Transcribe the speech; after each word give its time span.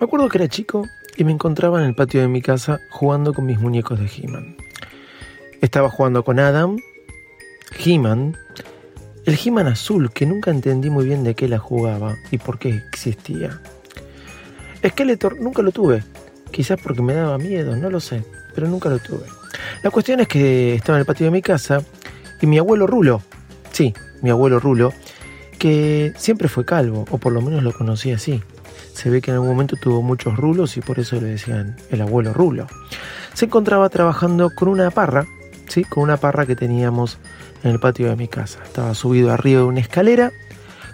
Me 0.00 0.06
acuerdo 0.06 0.30
que 0.30 0.38
era 0.38 0.48
chico 0.48 0.86
y 1.18 1.24
me 1.24 1.32
encontraba 1.32 1.80
en 1.80 1.88
el 1.88 1.94
patio 1.94 2.22
de 2.22 2.28
mi 2.28 2.40
casa 2.40 2.80
jugando 2.90 3.34
con 3.34 3.44
mis 3.44 3.60
muñecos 3.60 4.00
de 4.00 4.06
He-Man. 4.06 4.56
Estaba 5.60 5.90
jugando 5.90 6.24
con 6.24 6.40
Adam, 6.40 6.78
He-Man, 7.84 8.34
el 9.26 9.38
He-Man 9.38 9.66
azul 9.66 10.10
que 10.14 10.24
nunca 10.24 10.50
entendí 10.50 10.88
muy 10.88 11.04
bien 11.04 11.24
de 11.24 11.34
qué 11.34 11.46
la 11.46 11.58
jugaba 11.58 12.16
y 12.30 12.38
por 12.38 12.58
qué 12.58 12.70
existía. 12.88 13.60
Skeletor 14.82 15.38
nunca 15.38 15.60
lo 15.60 15.72
tuve, 15.72 16.02
quizás 16.50 16.80
porque 16.82 17.02
me 17.02 17.12
daba 17.12 17.36
miedo, 17.36 17.76
no 17.76 17.90
lo 17.90 18.00
sé, 18.00 18.24
pero 18.54 18.66
nunca 18.66 18.88
lo 18.88 18.98
tuve. 18.98 19.26
La 19.82 19.90
cuestión 19.90 20.20
es 20.20 20.28
que 20.28 20.74
estaba 20.74 20.98
en 20.98 21.00
el 21.00 21.06
patio 21.06 21.26
de 21.26 21.32
mi 21.32 21.42
casa 21.42 21.82
y 22.40 22.46
mi 22.46 22.58
abuelo 22.58 22.86
Rulo, 22.86 23.22
sí, 23.72 23.94
mi 24.20 24.30
abuelo 24.30 24.60
Rulo, 24.60 24.92
que 25.58 26.12
siempre 26.16 26.48
fue 26.48 26.64
calvo, 26.64 27.04
o 27.10 27.18
por 27.18 27.32
lo 27.32 27.40
menos 27.40 27.62
lo 27.62 27.72
conocí 27.72 28.12
así. 28.12 28.42
Se 28.94 29.10
ve 29.10 29.20
que 29.20 29.30
en 29.30 29.36
algún 29.36 29.50
momento 29.50 29.76
tuvo 29.76 30.02
muchos 30.02 30.36
rulos 30.36 30.76
y 30.76 30.80
por 30.80 30.98
eso 30.98 31.20
le 31.20 31.28
decían 31.28 31.76
el 31.90 32.02
abuelo 32.02 32.32
Rulo. 32.32 32.66
Se 33.34 33.46
encontraba 33.46 33.88
trabajando 33.88 34.50
con 34.54 34.68
una 34.68 34.90
parra, 34.90 35.26
sí, 35.68 35.84
con 35.84 36.02
una 36.02 36.16
parra 36.16 36.46
que 36.46 36.56
teníamos 36.56 37.18
en 37.62 37.70
el 37.70 37.80
patio 37.80 38.08
de 38.08 38.16
mi 38.16 38.28
casa. 38.28 38.58
Estaba 38.64 38.94
subido 38.94 39.32
arriba 39.32 39.60
de 39.60 39.66
una 39.66 39.80
escalera, 39.80 40.32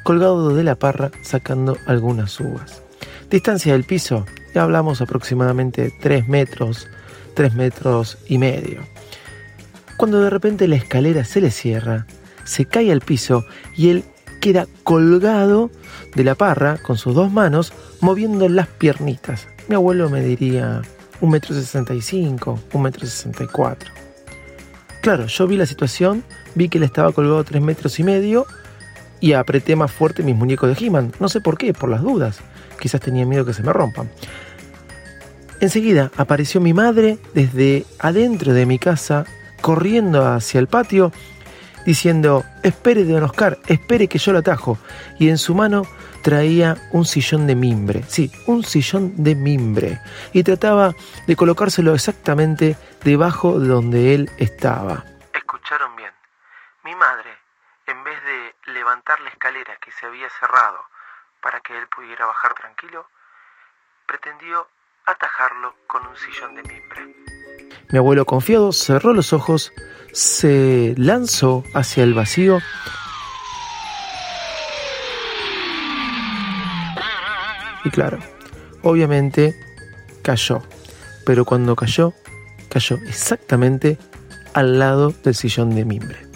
colgado 0.02 0.54
de 0.54 0.64
la 0.64 0.76
parra, 0.76 1.10
sacando 1.22 1.76
algunas 1.86 2.38
uvas. 2.40 2.82
Distancia 3.30 3.72
del 3.72 3.84
piso, 3.84 4.26
ya 4.54 4.62
hablamos 4.62 5.00
aproximadamente 5.00 5.92
3 6.00 6.28
metros, 6.28 6.88
3 7.39 7.55
metros 7.55 8.19
y 8.27 8.36
medio. 8.36 8.81
Cuando 9.97 10.20
de 10.20 10.28
repente 10.28 10.67
la 10.67 10.75
escalera 10.75 11.25
se 11.25 11.41
le 11.41 11.53
cierra, 11.53 12.05
se 12.42 12.64
cae 12.64 12.91
al 12.91 13.00
piso 13.00 13.44
y 13.77 13.91
él 13.91 14.03
queda 14.41 14.67
colgado 14.83 15.70
de 16.16 16.25
la 16.25 16.34
parra 16.34 16.78
con 16.78 16.98
sus 16.98 17.14
dos 17.14 17.31
manos 17.31 17.72
moviendo 18.00 18.48
las 18.48 18.66
piernitas. 18.66 19.47
Mi 19.69 19.77
abuelo 19.77 20.11
me 20.11 20.20
diría 20.20 20.83
un 21.20 21.31
metro 21.31 21.55
sesenta 21.55 21.94
y 21.94 22.03
cinco, 22.03 22.59
un 22.72 22.83
metro 22.83 23.06
sesenta 23.06 23.44
y 23.44 23.47
cuatro. 23.47 23.89
Claro, 25.00 25.27
yo 25.27 25.47
vi 25.47 25.56
la 25.56 25.66
situación, 25.66 26.25
vi 26.56 26.69
que 26.69 26.78
él 26.78 26.84
estaba 26.84 27.12
colgado 27.12 27.44
tres 27.44 27.62
metros 27.62 28.00
y 28.00 28.03
medio 28.03 28.47
y 29.20 29.34
apreté 29.34 29.77
más 29.77 29.92
fuerte 29.92 30.25
mis 30.25 30.34
muñecos 30.34 30.77
de 30.77 30.84
He-Man. 30.84 31.12
No 31.20 31.28
sé 31.28 31.41
por 31.41 31.56
qué, 31.56 31.72
por 31.72 31.89
las 31.89 32.03
dudas. 32.03 32.41
Quizás 32.81 33.00
tenía 33.00 33.25
miedo 33.27 33.44
que 33.44 33.55
se 33.55 33.62
me 33.62 33.72
rompan. 33.72 34.11
Enseguida 35.60 36.10
apareció 36.16 36.60
mi 36.60 36.72
madre 36.72 37.18
desde 37.34 37.84
adentro 37.98 38.52
de 38.52 38.64
mi 38.64 38.78
casa, 38.78 39.24
corriendo 39.60 40.24
hacia 40.24 40.60
el 40.60 40.68
patio, 40.68 41.10
diciendo, 41.84 42.44
espere 42.62 43.04
don 43.04 43.24
Oscar, 43.24 43.58
espere 43.66 44.06
que 44.06 44.18
yo 44.18 44.32
lo 44.32 44.38
atajo. 44.38 44.78
Y 45.18 45.30
en 45.30 45.38
su 45.38 45.56
mano 45.56 45.82
traía 46.22 46.76
un 46.92 47.04
sillón 47.04 47.48
de 47.48 47.56
mimbre, 47.56 48.04
sí, 48.04 48.30
un 48.47 48.62
sillón 48.62 49.24
de 49.24 49.34
mimbre. 49.34 50.00
Y 50.32 50.44
trataba 50.44 50.94
de 51.26 51.34
colocárselo 51.34 51.92
exactamente 51.92 52.76
debajo 53.02 53.58
de 53.58 53.66
donde 53.66 54.14
él 54.14 54.30
estaba. 54.38 55.04
Escucharon 55.34 55.97
bien. 55.97 56.12
Mi 56.84 56.94
madre, 56.94 57.30
en 57.86 58.04
vez 58.04 58.18
de 58.22 58.72
levantar 58.74 59.18
la 59.20 59.30
escalera 59.30 59.76
que 59.80 59.91
se 59.91 60.06
había 60.06 60.28
cerrado 60.38 60.84
para 61.41 61.58
que 61.60 61.76
él 61.76 61.88
pudiera 61.88 62.26
bajar 62.26 62.54
tranquilo, 62.54 63.08
pretendió 64.06 64.68
atajarlo 65.08 65.74
con 65.86 66.06
un 66.06 66.16
sillón 66.16 66.54
de 66.54 66.62
mimbre. 66.62 67.14
Mi 67.91 67.98
abuelo 67.98 68.26
confiado 68.26 68.72
cerró 68.72 69.14
los 69.14 69.32
ojos, 69.32 69.72
se 70.12 70.94
lanzó 70.98 71.64
hacia 71.74 72.04
el 72.04 72.12
vacío 72.12 72.58
y 77.84 77.91
claro, 77.91 78.18
obviamente 78.82 79.54
cayó, 80.22 80.62
pero 81.24 81.44
cuando 81.44 81.74
cayó, 81.74 82.12
cayó 82.68 82.97
exactamente 83.06 83.98
al 84.52 84.78
lado 84.78 85.14
del 85.24 85.34
sillón 85.34 85.74
de 85.74 85.84
mimbre. 85.84 86.28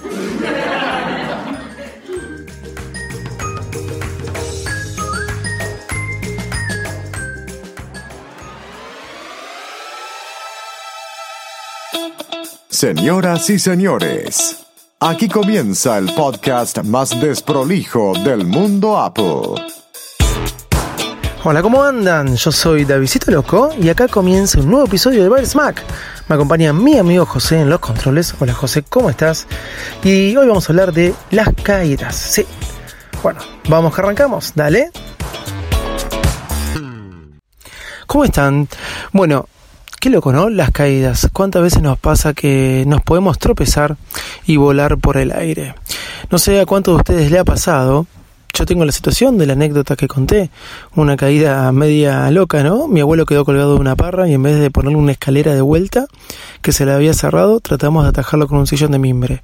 Señoras 12.69 13.49
y 13.51 13.59
señores, 13.59 14.67
aquí 14.99 15.29
comienza 15.29 15.99
el 15.99 16.13
podcast 16.15 16.79
más 16.85 17.21
desprolijo 17.21 18.13
del 18.25 18.45
mundo 18.47 18.99
Apple. 18.99 19.63
Hola, 21.45 21.61
¿cómo 21.61 21.83
andan? 21.83 22.37
Yo 22.37 22.53
soy 22.53 22.85
Davidito 22.85 23.31
Loco 23.31 23.71
y 23.81 23.89
acá 23.89 24.09
comienza 24.09 24.61
un 24.61 24.71
nuevo 24.71 24.87
episodio 24.87 25.23
de 25.23 25.29
Bar 25.29 25.45
Smack. 25.45 25.83
Me 26.29 26.37
acompaña 26.37 26.73
mi 26.73 26.99
amigo 26.99 27.27
José 27.27 27.61
en 27.61 27.71
los 27.71 27.81
controles. 27.81 28.35
Hola 28.39 28.55
José, 28.55 28.83
¿cómo 28.83 29.11
estás? 29.11 29.47
Y 30.05 30.37
hoy 30.37 30.47
vamos 30.47 30.69
a 30.69 30.73
hablar 30.73 30.93
de 30.93 31.15
las 31.31 31.49
caídas. 31.63 32.15
Sí. 32.15 32.47
Bueno, 33.23 33.41
vamos 33.69 33.95
que 33.95 34.01
arrancamos. 34.01 34.53
Dale. 34.55 34.91
¿Cómo 38.07 38.25
están? 38.25 38.69
Bueno, 39.13 39.49
Qué 40.03 40.11
loco, 40.11 40.33
¿no? 40.33 40.51
Las 40.51 40.73
caídas. 40.73 41.29
¿Cuántas 41.33 41.63
veces 41.63 41.81
nos 41.81 41.97
pasa 41.97 42.35
que 42.35 42.83
nos 42.89 43.03
podemos 43.03 43.39
tropezar 43.39 43.97
y 44.45 44.57
volar 44.57 44.99
por 44.99 45.17
el 45.17 45.31
aire? 45.31 45.77
No 46.29 46.39
sé 46.39 46.59
a 46.59 46.67
cuántos 46.67 46.95
de 46.95 46.97
ustedes 46.97 47.31
le 47.31 47.39
ha 47.39 47.45
pasado. 47.45 48.09
Yo 48.53 48.67
tengo 48.67 48.85
la 48.85 48.91
situación 48.91 49.39
de 49.39 49.47
la 49.47 49.53
anécdota 49.53 49.95
que 49.95 50.09
conté, 50.09 50.51
una 50.97 51.17
caída 51.17 51.71
media 51.71 52.29
loca, 52.33 52.65
¿no? 52.65 52.89
Mi 52.89 52.99
abuelo 52.99 53.27
quedó 53.27 53.45
colgado 53.45 53.75
de 53.75 53.81
una 53.81 53.95
parra 53.95 54.29
y 54.29 54.35
en 54.35 54.43
vez 54.43 54.59
de 54.59 54.73
ponerle 54.73 54.99
una 54.99 55.13
escalera 55.13 55.55
de 55.55 55.61
vuelta 55.61 56.07
que 56.63 56.73
se 56.73 56.85
le 56.85 56.91
había 56.91 57.15
cerrado, 57.15 57.61
tratamos 57.61 58.03
de 58.03 58.09
atajarlo 58.09 58.49
con 58.49 58.59
un 58.59 58.67
sillón 58.67 58.91
de 58.91 58.99
mimbre 58.99 59.41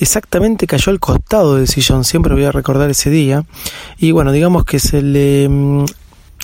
exactamente 0.00 0.66
cayó 0.66 0.90
al 0.90 0.98
costado 0.98 1.56
del 1.56 1.68
sillón, 1.68 2.04
siempre 2.04 2.32
voy 2.32 2.44
a 2.44 2.52
recordar 2.52 2.88
ese 2.88 3.10
día. 3.10 3.44
Y 3.98 4.12
bueno, 4.12 4.32
digamos 4.32 4.64
que 4.64 4.80
se 4.80 5.02
le 5.02 5.46
mm, 5.46 5.84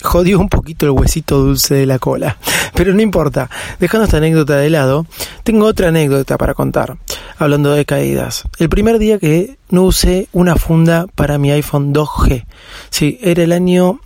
jodió 0.07 0.41
un 0.41 0.49
poquito 0.49 0.87
el 0.87 0.93
huesito 0.93 1.39
dulce 1.39 1.75
de 1.75 1.85
la 1.85 1.99
cola. 1.99 2.39
Pero 2.75 2.95
no 2.95 3.03
importa, 3.03 3.51
dejando 3.79 4.05
esta 4.05 4.17
anécdota 4.17 4.57
de 4.57 4.71
lado, 4.71 5.05
tengo 5.43 5.67
otra 5.67 5.89
anécdota 5.89 6.39
para 6.39 6.55
contar, 6.55 6.97
hablando 7.37 7.73
de 7.73 7.85
caídas. 7.85 8.45
El 8.59 8.69
primer 8.69 8.99
día 8.99 9.19
que 9.19 9.59
no 9.69 9.83
usé 9.83 10.29
una 10.33 10.57
funda 10.57 11.07
para 11.15 11.39
mi 11.39 11.51
iPhone 11.51 11.93
2G. 11.93 12.47
Sí, 12.91 13.19
era 13.21 13.43
el 13.43 13.53
año 13.53 14.01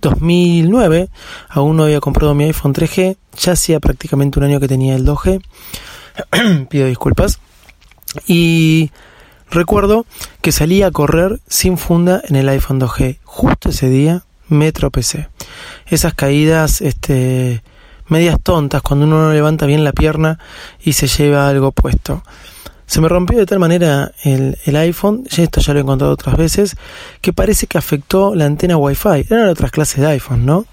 2009, 0.00 1.04
mm, 1.04 1.08
aún 1.48 1.76
no 1.76 1.84
había 1.84 2.00
comprado 2.00 2.34
mi 2.34 2.44
iPhone 2.44 2.74
3G, 2.74 3.16
ya 3.38 3.52
hacía 3.52 3.80
prácticamente 3.80 4.38
un 4.38 4.44
año 4.44 4.60
que 4.60 4.68
tenía 4.68 4.94
el 4.94 5.04
2G. 5.04 5.42
Pido 6.68 6.86
disculpas. 6.86 7.40
Y 8.26 8.90
recuerdo 9.50 10.06
que 10.42 10.52
salí 10.52 10.82
a 10.82 10.90
correr 10.90 11.40
sin 11.48 11.78
funda 11.78 12.22
en 12.28 12.36
el 12.36 12.48
iPhone 12.48 12.80
2G. 12.80 13.18
Justo 13.24 13.70
ese 13.70 13.88
día 13.88 14.24
me 14.48 14.72
tropecé. 14.72 15.28
Esas 15.86 16.14
caídas, 16.14 16.80
este, 16.80 17.62
medias 18.08 18.38
tontas, 18.42 18.82
cuando 18.82 19.06
uno 19.06 19.22
no 19.22 19.32
levanta 19.32 19.66
bien 19.66 19.84
la 19.84 19.92
pierna 19.92 20.38
y 20.80 20.92
se 20.92 21.06
lleva 21.06 21.48
algo 21.48 21.72
puesto. 21.72 22.22
Se 22.86 23.00
me 23.00 23.08
rompió 23.08 23.36
de 23.38 23.46
tal 23.46 23.58
manera 23.58 24.12
el, 24.22 24.56
iPhone, 24.76 25.24
esto 25.36 25.60
ya 25.60 25.72
lo 25.72 25.80
he 25.80 25.82
encontrado 25.82 26.12
otras 26.12 26.36
veces, 26.36 26.76
que 27.20 27.32
parece 27.32 27.66
que 27.66 27.78
afectó 27.78 28.36
la 28.36 28.44
antena 28.44 28.76
Wi-Fi. 28.76 29.26
Eran 29.28 29.48
otras 29.48 29.72
clases 29.72 30.00
de 30.00 30.06
iPhone, 30.06 30.46
¿no? 30.46 30.66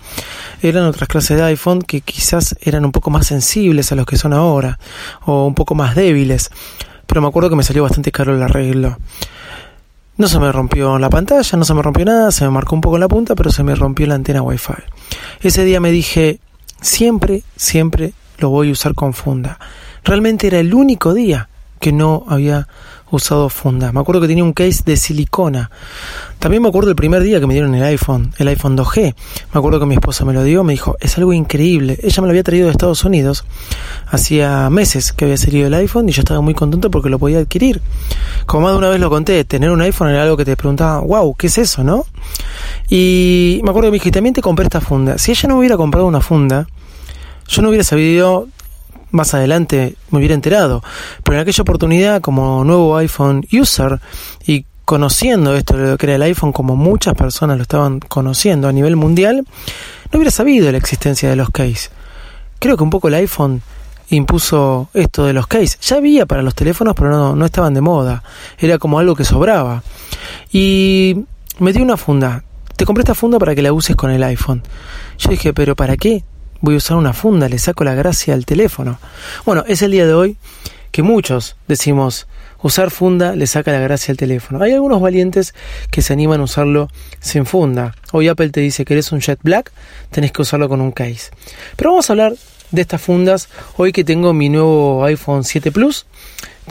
Eran 0.62 0.86
otras 0.86 1.10
clases 1.10 1.38
de 1.38 1.44
iPhone 1.44 1.82
que 1.82 2.02
quizás 2.02 2.56
eran 2.62 2.86
un 2.86 2.92
poco 2.92 3.10
más 3.10 3.26
sensibles 3.26 3.92
a 3.92 3.96
los 3.96 4.06
que 4.06 4.18
son 4.18 4.32
ahora, 4.34 4.78
o 5.26 5.48
un 5.48 5.56
poco 5.56 5.74
más 5.74 5.96
débiles. 5.96 6.52
Pero 7.08 7.22
me 7.22 7.28
acuerdo 7.28 7.50
que 7.50 7.56
me 7.56 7.64
salió 7.64 7.82
bastante 7.82 8.12
caro 8.12 8.36
el 8.36 8.44
arreglo. 8.44 8.98
No 10.16 10.28
se 10.28 10.40
me 10.40 10.52
rompió 10.52 11.00
la 11.00 11.10
pantalla, 11.10 11.58
no 11.58 11.66
se 11.66 11.74
me 11.74 11.82
rompió 11.82 12.06
nada, 12.06 12.32
se 12.32 12.44
me 12.46 12.52
marcó 12.52 12.76
un 12.76 12.82
poco 12.82 13.00
la 13.00 13.08
punta, 13.08 13.34
pero 13.34 13.52
se 13.52 13.64
me 13.64 13.74
rompió 13.74 14.06
la 14.06 14.14
antena 14.14 14.44
Wi-Fi. 14.44 14.84
Ese 15.42 15.66
día 15.66 15.80
me 15.80 15.90
dije, 15.90 16.40
siempre, 16.82 17.44
siempre 17.56 18.14
lo 18.38 18.50
voy 18.50 18.70
a 18.70 18.74
usar 18.74 18.94
con 18.94 19.14
funda. 19.14 19.58
Realmente 20.04 20.48
era 20.48 20.60
el 20.60 20.74
único 20.76 21.16
día 21.16 21.50
que 21.80 21.92
no 21.92 22.26
había 22.28 22.68
usado 23.16 23.50
funda. 23.50 23.92
Me 23.92 24.00
acuerdo 24.00 24.22
que 24.22 24.28
tenía 24.28 24.44
un 24.44 24.54
case 24.54 24.84
de 24.86 24.98
silicona. 24.98 25.70
También 26.40 26.62
me 26.62 26.70
acuerdo 26.70 26.90
el 26.90 26.96
primer 26.96 27.22
día 27.22 27.40
que 27.40 27.48
me 27.48 27.54
dieron 27.54 27.74
el 27.76 27.84
iPhone, 27.84 28.34
el 28.38 28.48
iPhone 28.48 28.78
2G. 28.78 29.16
Me 29.54 29.58
acuerdo 29.58 29.80
que 29.80 29.86
mi 29.86 29.96
esposa 29.96 30.26
me 30.26 30.34
lo 30.34 30.44
dio, 30.44 30.64
me 30.64 30.74
dijo, 30.74 30.98
es 31.00 31.18
algo 31.18 31.34
increíble. 31.34 32.00
Ella 32.04 32.22
me 32.22 32.28
lo 32.28 32.32
había 32.32 32.44
traído 32.44 32.66
de 32.66 32.72
Estados 32.72 33.04
Unidos. 33.06 33.46
Hacía 34.08 34.70
meses 34.70 35.14
que 35.14 35.26
había 35.26 35.38
salido 35.38 35.68
el 35.68 35.74
iPhone 35.74 36.10
y 36.10 36.12
yo 36.12 36.22
estaba 36.22 36.42
muy 36.42 36.54
contento 36.54 36.92
porque 36.92 37.10
lo 37.10 37.20
podía 37.20 37.40
adquirir. 37.40 37.82
Como 38.46 38.64
más 38.64 38.74
de 38.74 38.78
una 38.80 38.90
vez 38.90 39.00
lo 39.00 39.10
conté, 39.10 39.44
tener 39.46 39.70
un 39.70 39.82
iPhone 39.82 40.10
era 40.10 40.24
algo 40.24 40.36
que 40.36 40.46
te 40.46 40.58
preguntaba, 40.58 41.00
wow, 41.00 41.36
¿qué 41.36 41.48
es 41.48 41.58
eso, 41.58 41.84
no? 41.84 42.06
Y 42.90 43.62
me 43.64 43.70
acuerdo 43.70 43.88
que 43.88 43.92
me 43.92 43.96
dijo, 43.96 44.10
y 44.10 44.12
también 44.12 44.34
te 44.34 44.42
compré 44.42 44.66
esta 44.66 44.82
funda. 44.82 45.18
Si 45.18 45.32
ella 45.32 45.50
no 45.50 45.58
hubiera 45.60 45.78
comprado 45.78 46.08
una 46.08 46.22
funda, 46.22 46.68
yo 47.48 47.62
no 47.62 47.70
hubiera 47.70 47.84
sabido 47.84 48.48
más 49.14 49.34
adelante 49.34 49.96
me 50.10 50.18
hubiera 50.18 50.34
enterado. 50.34 50.84
Pero 51.24 51.38
en 51.38 51.44
aquella 51.44 51.62
oportunidad, 51.62 52.22
como 52.22 52.66
nuevo 52.66 52.98
iPhone 52.98 53.46
user 53.52 54.02
y 54.46 54.66
conociendo 54.84 55.56
esto 55.56 55.78
lo 55.78 55.98
que 55.98 56.08
era 56.08 56.16
el 56.16 56.22
iPhone 56.24 56.52
como 56.52 56.76
muchas 56.76 57.14
personas 57.14 57.56
lo 57.56 57.64
estaban 57.64 58.00
conociendo 58.02 58.68
a 58.68 58.74
nivel 58.74 58.98
mundial, 58.98 59.46
no 60.12 60.18
hubiera 60.18 60.32
sabido 60.32 60.70
la 60.72 60.78
existencia 60.78 61.30
de 61.30 61.38
los 61.38 61.52
case. 61.52 61.90
Creo 62.60 62.76
que 62.76 62.84
un 62.84 62.90
poco 62.90 63.08
el 63.08 63.14
iPhone 63.14 63.62
impuso 64.10 64.90
esto 64.94 65.26
de 65.26 65.34
los 65.34 65.48
case. 65.48 65.78
Ya 65.82 65.98
había 65.98 66.26
para 66.26 66.42
los 66.42 66.56
teléfonos, 66.56 66.96
pero 66.96 67.10
no, 67.10 67.36
no 67.36 67.46
estaban 67.46 67.74
de 67.74 67.82
moda. 67.82 68.24
Era 68.58 68.78
como 68.78 69.00
algo 69.00 69.16
que 69.16 69.26
sobraba. 69.26 69.84
Y 70.52 71.24
me 71.60 71.72
dio 71.72 71.84
una 71.84 71.98
funda. 71.98 72.44
Te 72.76 72.86
compré 72.86 73.04
esta 73.04 73.16
funda 73.16 73.38
para 73.38 73.54
que 73.54 73.62
la 73.62 73.72
uses 73.72 73.96
con 73.96 74.10
el 74.10 74.24
iPhone. 74.24 74.64
Yo 75.20 75.30
dije, 75.30 75.54
pero 75.54 75.76
¿para 75.76 75.98
qué? 75.98 76.24
Voy 76.64 76.76
a 76.76 76.78
usar 76.78 76.96
una 76.96 77.12
funda, 77.12 77.50
le 77.50 77.60
saco 77.60 77.84
la 77.84 77.94
gracia 77.94 78.34
al 78.34 78.46
teléfono. 78.46 78.98
Bueno, 79.46 79.66
es 79.68 79.82
el 79.82 79.92
día 79.92 80.08
de 80.08 80.14
hoy 80.14 80.38
que 80.92 81.04
muchos 81.04 81.58
decimos 81.68 82.26
usar 82.62 82.90
funda 82.90 83.36
le 83.36 83.48
saca 83.48 83.74
la 83.74 83.82
gracia 83.82 84.14
al 84.14 84.18
teléfono. 84.18 84.64
Hay 84.64 84.72
algunos 84.72 85.02
valientes 85.02 85.54
que 85.92 86.02
se 86.02 86.14
animan 86.14 86.40
a 86.40 86.44
usarlo 86.46 86.88
sin 87.20 87.46
funda. 87.46 87.94
Hoy 88.14 88.30
Apple 88.30 88.50
te 88.50 88.62
dice 88.62 88.86
que 88.86 88.94
eres 88.94 89.12
un 89.12 89.20
Jet 89.20 89.40
Black, 89.44 89.74
tenés 90.10 90.32
que 90.32 90.42
usarlo 90.42 90.70
con 90.70 90.80
un 90.80 90.94
case. 90.94 91.32
Pero 91.76 91.90
vamos 91.90 92.10
a 92.10 92.14
hablar 92.14 92.34
de 92.72 92.82
estas 92.82 93.02
fundas 93.02 93.50
hoy 93.76 93.92
que 93.92 94.06
tengo 94.06 94.34
mi 94.34 94.48
nuevo 94.48 95.04
iPhone 95.04 95.44
7 95.44 95.70
Plus, 95.74 96.06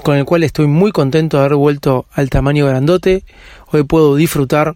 con 0.02 0.16
el 0.16 0.24
cual 0.24 0.42
estoy 0.42 0.68
muy 0.68 0.90
contento 0.90 1.36
de 1.36 1.44
haber 1.44 1.56
vuelto 1.56 2.06
al 2.12 2.30
tamaño 2.30 2.66
grandote. 2.66 3.24
Hoy 3.70 3.82
puedo 3.82 4.16
disfrutar 4.16 4.74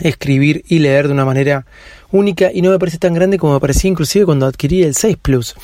escribir 0.00 0.64
y 0.68 0.78
leer 0.78 1.06
de 1.06 1.14
una 1.14 1.24
manera 1.24 1.66
única 2.10 2.50
y 2.52 2.62
no 2.62 2.70
me 2.70 2.78
parece 2.78 2.98
tan 2.98 3.14
grande 3.14 3.38
como 3.38 3.54
me 3.54 3.60
parecía 3.60 3.90
inclusive 3.90 4.24
cuando 4.24 4.46
adquirí 4.46 4.82
el 4.82 4.94
6 4.94 5.16
Plus. 5.20 5.54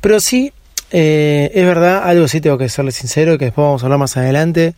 Pero 0.00 0.20
sí, 0.20 0.52
eh, 0.90 1.50
es 1.54 1.64
verdad, 1.64 2.02
algo 2.04 2.26
sí 2.28 2.40
tengo 2.40 2.58
que 2.58 2.68
serle 2.68 2.92
sincero, 2.92 3.38
que 3.38 3.46
después 3.46 3.64
vamos 3.64 3.82
a 3.82 3.86
hablar 3.86 3.98
más 3.98 4.16
adelante. 4.16 4.74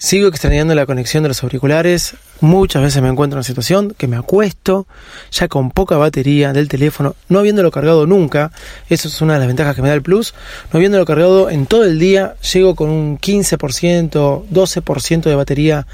Sigo 0.00 0.28
extrañando 0.28 0.76
la 0.76 0.86
conexión 0.86 1.24
de 1.24 1.28
los 1.28 1.42
auriculares. 1.42 2.14
Muchas 2.40 2.82
veces 2.82 3.02
me 3.02 3.08
encuentro 3.08 3.34
en 3.34 3.38
una 3.38 3.42
situación 3.42 3.94
que 3.98 4.06
me 4.06 4.16
acuesto 4.16 4.86
ya 5.32 5.48
con 5.48 5.72
poca 5.72 5.96
batería 5.96 6.52
del 6.52 6.68
teléfono, 6.68 7.16
no 7.28 7.40
habiéndolo 7.40 7.72
cargado 7.72 8.06
nunca. 8.06 8.52
Eso 8.88 9.08
es 9.08 9.20
una 9.20 9.32
de 9.32 9.40
las 9.40 9.48
ventajas 9.48 9.74
que 9.74 9.82
me 9.82 9.88
da 9.88 9.94
el 9.94 10.02
Plus. 10.02 10.34
No 10.72 10.76
habiéndolo 10.76 11.04
cargado 11.04 11.50
en 11.50 11.66
todo 11.66 11.84
el 11.84 11.98
día, 11.98 12.36
llego 12.52 12.76
con 12.76 12.90
un 12.90 13.18
15%, 13.18 14.46
12% 14.48 15.22
de 15.22 15.34
batería 15.34 15.86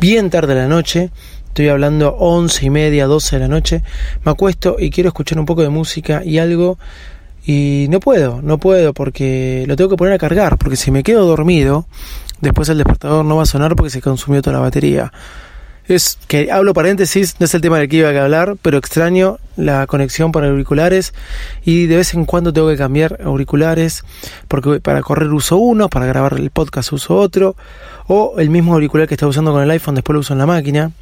bien 0.00 0.30
tarde 0.30 0.54
de 0.54 0.60
la 0.62 0.68
noche 0.68 1.10
estoy 1.52 1.68
hablando 1.68 2.16
once 2.16 2.64
y 2.64 2.70
media, 2.70 3.06
doce 3.06 3.36
de 3.36 3.40
la 3.40 3.48
noche, 3.48 3.82
me 4.24 4.32
acuesto 4.32 4.76
y 4.78 4.88
quiero 4.88 5.08
escuchar 5.08 5.38
un 5.38 5.44
poco 5.44 5.60
de 5.60 5.68
música 5.68 6.22
y 6.24 6.38
algo 6.38 6.78
y 7.44 7.88
no 7.90 8.00
puedo, 8.00 8.40
no 8.40 8.56
puedo 8.56 8.94
porque 8.94 9.66
lo 9.68 9.76
tengo 9.76 9.90
que 9.90 9.96
poner 9.96 10.14
a 10.14 10.18
cargar, 10.18 10.56
porque 10.56 10.76
si 10.76 10.90
me 10.90 11.02
quedo 11.02 11.26
dormido, 11.26 11.84
después 12.40 12.70
el 12.70 12.78
despertador 12.78 13.26
no 13.26 13.36
va 13.36 13.42
a 13.42 13.46
sonar 13.46 13.76
porque 13.76 13.90
se 13.90 14.00
consumió 14.00 14.40
toda 14.40 14.54
la 14.54 14.62
batería. 14.62 15.12
Es 15.88 16.16
que 16.26 16.50
hablo 16.50 16.72
paréntesis, 16.72 17.36
no 17.38 17.44
es 17.44 17.52
el 17.52 17.60
tema 17.60 17.78
del 17.78 17.90
que 17.90 17.98
iba 17.98 18.08
a 18.08 18.22
hablar, 18.22 18.56
pero 18.62 18.78
extraño 18.78 19.38
la 19.56 19.86
conexión 19.86 20.32
para 20.32 20.48
auriculares 20.48 21.12
y 21.66 21.84
de 21.84 21.96
vez 21.96 22.14
en 22.14 22.24
cuando 22.24 22.54
tengo 22.54 22.68
que 22.68 22.78
cambiar 22.78 23.18
auriculares 23.22 24.04
porque 24.48 24.80
para 24.80 25.02
correr 25.02 25.28
uso 25.28 25.58
uno, 25.58 25.90
para 25.90 26.06
grabar 26.06 26.32
el 26.38 26.48
podcast 26.48 26.92
uso 26.92 27.16
otro, 27.16 27.56
o 28.06 28.36
el 28.38 28.48
mismo 28.48 28.72
auricular 28.72 29.06
que 29.06 29.16
estaba 29.16 29.28
usando 29.28 29.52
con 29.52 29.62
el 29.62 29.70
iPhone 29.70 29.96
después 29.96 30.14
lo 30.14 30.20
uso 30.20 30.32
en 30.32 30.38
la 30.38 30.46
máquina 30.46 30.92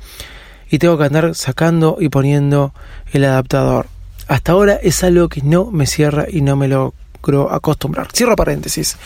y 0.70 0.78
tengo 0.78 0.96
que 0.96 1.04
andar 1.04 1.34
sacando 1.34 1.96
y 2.00 2.08
poniendo 2.08 2.72
el 3.12 3.24
adaptador. 3.24 3.86
Hasta 4.28 4.52
ahora 4.52 4.78
es 4.80 5.02
algo 5.02 5.28
que 5.28 5.42
no 5.42 5.70
me 5.70 5.86
cierra 5.86 6.26
y 6.30 6.40
no 6.40 6.54
me 6.54 6.68
logro 6.68 7.50
acostumbrar. 7.50 8.08
Cierro 8.12 8.36
paréntesis. 8.36 8.96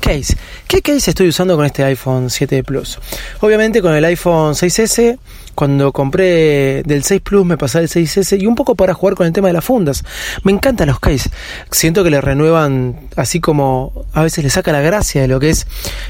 Case. 0.00 0.36
¿Qué 0.66 0.82
case 0.82 1.10
estoy 1.10 1.28
usando 1.28 1.56
con 1.56 1.64
este 1.64 1.84
iPhone 1.84 2.30
7 2.30 2.64
Plus? 2.64 2.98
Obviamente 3.40 3.80
con 3.80 3.94
el 3.94 4.04
iPhone 4.04 4.54
6S 4.54 5.18
cuando 5.54 5.92
compré 5.92 6.82
del 6.82 7.04
6 7.04 7.20
Plus 7.20 7.44
me 7.44 7.58
pasé 7.58 7.80
el 7.80 7.88
6S 7.88 8.40
y 8.40 8.46
un 8.46 8.54
poco 8.54 8.74
para 8.74 8.94
jugar 8.94 9.14
con 9.14 9.26
el 9.26 9.32
tema 9.32 9.48
de 9.48 9.54
las 9.54 9.64
fundas. 9.64 10.04
Me 10.44 10.52
encantan 10.52 10.88
los 10.88 11.00
case. 11.00 11.30
Siento 11.70 12.04
que 12.04 12.10
le 12.10 12.20
renuevan, 12.20 12.96
así 13.16 13.40
como 13.40 14.04
a 14.12 14.22
veces 14.22 14.44
le 14.44 14.50
saca 14.50 14.72
la 14.72 14.80
gracia 14.80 15.22
de 15.22 15.28
lo 15.28 15.40
que 15.40 15.50
es 15.50 15.66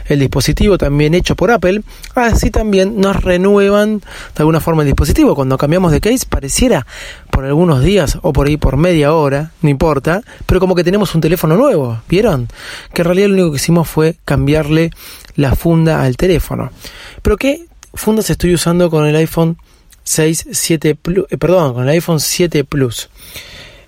el 0.07 0.21
dispositivo 0.21 0.79
también 0.79 1.15
hecho 1.15 1.37
por 1.37 1.51
Apple, 1.51 1.83
así 2.15 2.51
también 2.51 3.01
nos 3.01 3.23
renuevan 3.23 3.99
de 4.01 4.39
alguna 4.39 4.61
forma 4.61 4.83
el 4.83 4.89
dispositivo. 4.89 5.35
Cuando 5.35 5.59
cambiamos 5.59 5.93
de 5.93 6.01
case 6.01 6.27
pareciera 6.29 6.87
por 7.31 7.45
algunos 7.45 7.83
días 7.83 8.19
o 8.23 8.33
por 8.33 8.47
ahí 8.47 8.57
por 8.57 8.77
media 8.77 9.15
hora, 9.15 9.53
no 9.63 9.69
importa, 9.69 10.23
pero 10.47 10.61
como 10.61 10.75
que 10.75 10.85
tenemos 10.85 11.15
un 11.15 11.21
teléfono 11.21 11.57
nuevo, 11.57 12.01
¿vieron? 12.09 12.49
Que 12.93 13.03
en 13.03 13.07
realidad 13.07 13.29
lo 13.29 13.35
único 13.35 13.51
que 13.53 13.57
hicimos 13.57 13.89
fue 13.89 14.17
cambiarle 14.25 14.91
la 15.37 15.55
funda 15.55 16.03
al 16.03 16.17
teléfono. 16.17 16.71
Pero 17.23 17.37
qué 17.37 17.67
fundas 17.95 18.31
estoy 18.31 18.55
usando 18.55 18.91
con 18.91 19.07
el 19.07 19.17
iPhone 19.17 19.57
6, 20.05 20.49
7 20.51 20.95
Plus, 20.95 21.27
perdón, 21.39 21.75
con 21.75 21.85
el 21.85 21.89
iPhone 21.91 22.21
7 22.21 22.65
Plus. 22.65 23.09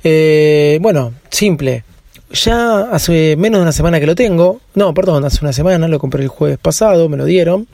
Eh, 0.02 0.78
bueno, 0.80 1.14
simple. 1.30 1.84
Ya 2.30 2.90
hace 2.90 3.36
menos 3.36 3.58
de 3.58 3.62
una 3.62 3.72
semana 3.72 4.00
que 4.00 4.06
lo 4.06 4.14
tengo. 4.14 4.60
No, 4.74 4.92
perdón, 4.92 5.24
hace 5.24 5.38
una 5.42 5.52
semana, 5.52 5.88
lo 5.88 5.98
compré 5.98 6.22
el 6.22 6.28
jueves 6.28 6.58
pasado, 6.58 7.08
me 7.08 7.16
lo 7.16 7.24
dieron. 7.24 7.68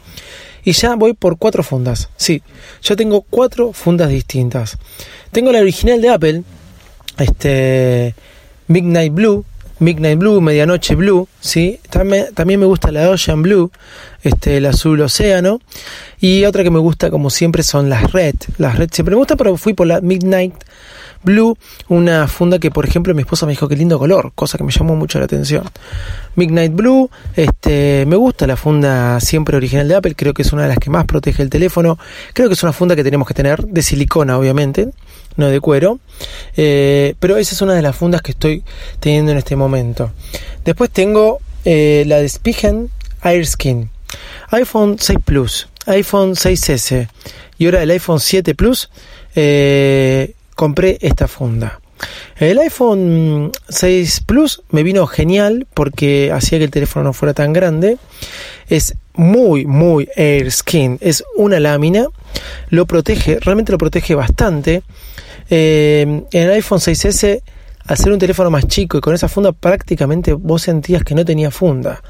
Y 0.63 0.73
ya 0.73 0.95
voy 0.95 1.15
por 1.15 1.39
cuatro 1.39 1.63
fundas. 1.63 2.11
Sí, 2.17 2.43
yo 2.83 2.97
tengo 2.97 3.23
cuatro 3.23 3.73
fundas 3.73 4.11
distintas. 4.11 4.77
Tengo 5.33 5.53
la 5.53 5.61
original 5.61 6.01
de 6.01 6.09
Apple, 6.11 6.43
este 7.19 8.15
Midnight 8.69 9.13
Blue, 9.13 9.45
Midnight 9.81 10.19
Blue, 10.19 10.41
Medianoche 10.41 10.95
Blue, 10.95 11.27
¿sí? 11.41 11.81
También, 11.91 12.61
me 12.61 12.67
gusta 12.67 12.93
la 12.93 13.09
Ocean 13.11 13.43
Blue, 13.43 13.73
este, 14.23 14.59
el 14.59 14.67
azul 14.67 15.01
océano. 15.01 15.61
Y 16.21 16.45
otra 16.45 16.63
que 16.63 16.71
me 16.71 16.79
gusta, 16.79 17.11
como 17.11 17.31
siempre, 17.31 17.63
son 17.63 17.89
las 17.89 18.13
Red. 18.13 18.35
Las 18.59 18.79
Red 18.79 18.91
siempre 18.93 19.15
me 19.15 19.19
gustan, 19.19 19.39
pero 19.39 19.57
fui 19.57 19.73
por 19.73 19.87
la 19.87 20.01
Midnight 20.01 20.55
Blue, 21.23 21.57
una 21.89 22.29
funda 22.29 22.59
que, 22.59 22.71
por 22.71 22.87
ejemplo, 22.87 23.15
mi 23.15 23.23
esposa 23.23 23.47
me 23.47 23.53
dijo 23.53 23.69
que 23.69 23.77
lindo 23.77 23.99
color, 23.99 24.33
cosa 24.35 24.57
que 24.57 24.65
me 24.65 24.73
llamó 24.73 24.97
mucho 24.97 25.19
la 25.19 25.25
atención. 25.25 25.65
Midnight 26.37 26.75
Blue, 26.75 27.11
este, 27.35 28.05
me 28.07 28.17
gusta 28.17 28.47
la 28.47 28.57
funda 28.57 29.19
siempre 29.21 29.57
original 29.57 29.89
de 29.89 29.97
Apple, 29.97 30.15
creo 30.15 30.33
que 30.33 30.43
es 30.43 30.53
una 30.53 30.63
de 30.63 30.69
las 30.69 30.79
que 30.79 30.91
más 30.91 31.05
protege 31.07 31.43
el 31.43 31.51
teléfono. 31.51 31.99
Creo 32.33 32.49
que 32.49 32.55
es 32.55 32.63
una 32.63 32.73
funda 32.73 32.97
que 32.97 33.05
tenemos 33.05 33.27
que 33.27 33.35
tener 33.35 33.65
de 33.67 33.83
silicona, 33.83 34.39
obviamente 34.39 34.91
no 35.37 35.49
de 35.49 35.61
cuero. 35.61 35.99
Eh, 36.57 37.15
pero 37.21 37.37
esa 37.37 37.55
es 37.55 37.63
una 37.63 37.75
de 37.75 37.83
las 37.83 37.97
fundas 37.97 38.23
que 38.23 38.33
estoy 38.33 38.63
teniendo 39.01 39.33
en 39.33 39.39
este 39.39 39.57
momento. 39.57 40.13
Después 40.65 40.91
tengo 40.91 41.39
eh, 41.65 42.05
la 42.07 42.19
de 42.19 42.29
Spigen 42.29 42.91
Airskin, 43.21 43.91
iPhone 44.51 44.97
6 44.99 45.19
Plus, 45.25 45.69
iPhone 45.87 46.33
6S 46.33 47.09
y 47.59 47.67
ahora 47.67 47.83
el 47.83 47.91
iPhone 47.91 48.21
7 48.21 48.55
Plus. 48.55 48.91
Eh, 49.35 50.35
compré 50.55 50.99
esta 51.01 51.29
funda. 51.29 51.81
El 52.37 52.59
iPhone 52.59 53.53
6 53.69 54.23
Plus 54.27 54.63
me 54.71 54.83
vino 54.83 55.07
genial 55.07 55.67
porque 55.75 56.33
hacía 56.33 56.59
que 56.59 56.65
el 56.65 56.71
teléfono 56.71 57.05
no 57.05 57.13
fuera 57.13 57.35
tan 57.35 57.53
grande. 57.53 57.99
Es 58.69 58.95
muy, 59.15 59.67
muy 59.67 60.09
airskin. 60.17 60.99
Es 61.01 61.23
una 61.37 61.61
lámina. 61.61 62.07
Lo 62.71 62.87
protege, 62.87 63.39
realmente 63.41 63.73
lo 63.73 63.79
protege 63.79 64.15
bastante. 64.15 64.83
Eh, 65.51 66.03
en 66.31 66.43
el 66.43 66.51
iPhone 66.53 66.79
6S, 66.79 67.43
al 67.87 67.97
ser 67.97 68.13
un 68.13 68.19
teléfono 68.19 68.51
más 68.51 68.69
chico 68.69 68.99
y 68.99 69.01
con 69.01 69.15
esa 69.15 69.29
funda, 69.29 69.53
prácticamente 69.53 70.33
vos 70.33 70.63
sentías 70.63 71.03
que 71.03 71.15
no 71.15 71.25
tenía 71.25 71.51
funda. 71.51 72.03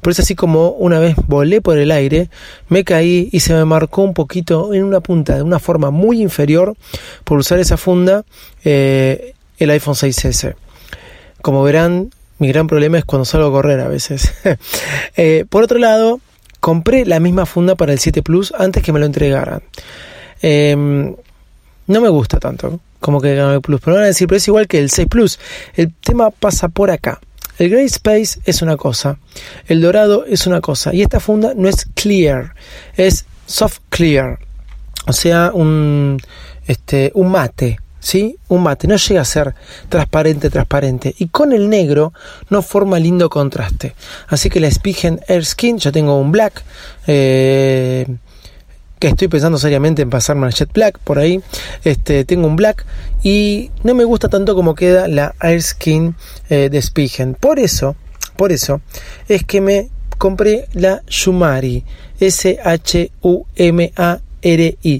Por 0.00 0.12
eso, 0.12 0.22
así 0.22 0.34
como 0.34 0.70
una 0.70 1.00
vez 1.00 1.16
volé 1.26 1.60
por 1.60 1.76
el 1.76 1.90
aire, 1.90 2.30
me 2.68 2.84
caí 2.84 3.28
y 3.32 3.40
se 3.40 3.52
me 3.52 3.64
marcó 3.64 4.02
un 4.02 4.14
poquito 4.14 4.72
en 4.72 4.84
una 4.84 5.00
punta, 5.00 5.34
de 5.34 5.42
una 5.42 5.58
forma 5.58 5.90
muy 5.90 6.22
inferior, 6.22 6.76
por 7.24 7.38
usar 7.38 7.58
esa 7.58 7.76
funda, 7.76 8.24
eh, 8.64 9.34
el 9.58 9.70
iPhone 9.70 9.94
6S. 9.94 10.54
Como 11.42 11.62
verán, 11.64 12.10
mi 12.38 12.48
gran 12.48 12.66
problema 12.66 12.98
es 12.98 13.04
cuando 13.04 13.24
salgo 13.24 13.48
a 13.48 13.52
correr 13.52 13.80
a 13.80 13.88
veces. 13.88 14.32
Eh, 15.16 15.44
por 15.48 15.62
otro 15.62 15.78
lado, 15.78 16.20
compré 16.58 17.04
la 17.04 17.20
misma 17.20 17.46
funda 17.46 17.76
para 17.76 17.92
el 17.92 18.00
7 18.00 18.22
Plus 18.22 18.52
antes 18.58 18.82
que 18.82 18.92
me 18.92 18.98
lo 18.98 19.06
entregaran. 19.06 19.62
Em, 20.42 21.14
no 21.86 22.00
me 22.00 22.08
gusta 22.08 22.38
tanto 22.38 22.80
como 23.04 23.20
que 23.20 23.38
el 23.38 23.60
Plus, 23.60 23.82
pero 23.84 23.96
van 23.96 24.04
a 24.04 24.06
decir, 24.06 24.26
pero 24.26 24.38
es 24.38 24.48
igual 24.48 24.66
que 24.66 24.78
el 24.78 24.88
6 24.90 25.08
Plus. 25.08 25.38
El 25.74 25.92
tema 25.92 26.30
pasa 26.30 26.68
por 26.68 26.90
acá. 26.90 27.20
El 27.58 27.68
Gray 27.68 27.84
Space 27.84 28.40
es 28.46 28.62
una 28.62 28.78
cosa, 28.78 29.18
el 29.66 29.82
dorado 29.82 30.24
es 30.26 30.46
una 30.46 30.60
cosa, 30.60 30.92
y 30.92 31.02
esta 31.02 31.20
funda 31.20 31.52
no 31.54 31.68
es 31.68 31.86
clear, 31.94 32.54
es 32.96 33.26
soft 33.46 33.78
clear, 33.90 34.40
o 35.06 35.12
sea, 35.12 35.52
un, 35.54 36.18
este, 36.66 37.12
un 37.14 37.30
mate, 37.30 37.78
¿sí? 38.00 38.38
Un 38.48 38.64
mate, 38.64 38.88
no 38.88 38.96
llega 38.96 39.20
a 39.20 39.24
ser 39.24 39.54
transparente, 39.88 40.50
transparente. 40.50 41.14
Y 41.18 41.28
con 41.28 41.52
el 41.52 41.68
negro 41.68 42.12
no 42.50 42.60
forma 42.60 42.98
lindo 42.98 43.30
contraste. 43.30 43.94
Así 44.26 44.50
que 44.50 44.58
la 44.58 44.70
Spigen 44.70 45.20
Air 45.28 45.44
Skin, 45.44 45.78
yo 45.78 45.92
tengo 45.92 46.18
un 46.18 46.32
black, 46.32 46.64
eh, 47.06 48.04
que 48.98 49.08
estoy 49.08 49.28
pensando 49.28 49.58
seriamente 49.58 50.02
en 50.02 50.10
pasarme 50.10 50.46
al 50.46 50.54
Jet 50.54 50.72
Black 50.72 50.98
por 50.98 51.18
ahí. 51.18 51.40
Este, 51.84 52.24
tengo 52.24 52.46
un 52.46 52.56
black 52.56 52.86
y 53.22 53.70
no 53.82 53.94
me 53.94 54.04
gusta 54.04 54.28
tanto 54.28 54.54
como 54.54 54.74
queda 54.74 55.08
la 55.08 55.34
Air 55.40 55.62
Skin 55.62 56.14
eh, 56.48 56.68
de 56.70 56.82
Spigen. 56.82 57.34
Por 57.34 57.58
eso, 57.58 57.96
por 58.36 58.52
eso 58.52 58.80
es 59.28 59.44
que 59.44 59.60
me 59.60 59.90
compré 60.18 60.68
la 60.72 61.02
Shumari, 61.06 61.84
S-H-U-M-A-R-I, 62.20 62.62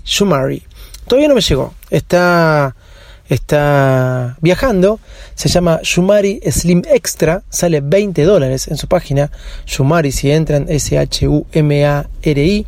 Shumari. 0.05 0.63
Todavía 1.07 1.29
no 1.29 1.35
me 1.35 1.41
llegó, 1.41 1.75
está 1.91 2.75
está 3.29 4.37
viajando, 4.41 5.01
se 5.35 5.49
llama 5.49 5.81
Shumari 5.83 6.41
Slim 6.51 6.83
Extra, 6.91 7.43
sale 7.49 7.81
20 7.81 8.23
dólares 8.25 8.69
en 8.69 8.77
su 8.77 8.87
página, 8.87 9.31
Shumari 9.67 10.13
si 10.13 10.31
entran 10.31 10.67
S-H-U-M-A-R-I, 10.69 12.67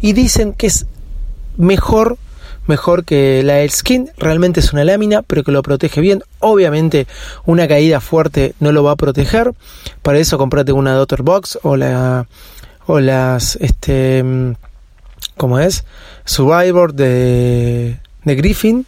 y 0.00 0.12
dicen 0.12 0.52
que 0.52 0.66
es 0.66 0.86
mejor, 1.56 2.18
mejor 2.66 3.04
que 3.04 3.42
la 3.42 3.60
El 3.60 3.70
Skin, 3.70 4.10
realmente 4.16 4.60
es 4.60 4.72
una 4.72 4.84
lámina, 4.84 5.22
pero 5.22 5.44
que 5.44 5.52
lo 5.52 5.62
protege 5.62 6.00
bien, 6.00 6.22
obviamente 6.38 7.06
una 7.44 7.68
caída 7.68 8.00
fuerte 8.00 8.54
no 8.60 8.72
lo 8.72 8.82
va 8.82 8.92
a 8.92 8.96
proteger, 8.96 9.52
para 10.02 10.18
eso 10.18 10.38
comprate 10.38 10.72
una 10.72 10.94
Daughter 10.94 11.22
Box 11.22 11.58
o 11.62 11.76
la 11.76 12.26
o 12.86 12.98
las 12.98 13.56
este 13.56 14.24
¿cómo 15.36 15.58
es? 15.58 15.84
Survivor 16.24 16.92
de, 16.92 17.98
de 18.24 18.34
Griffin 18.34 18.86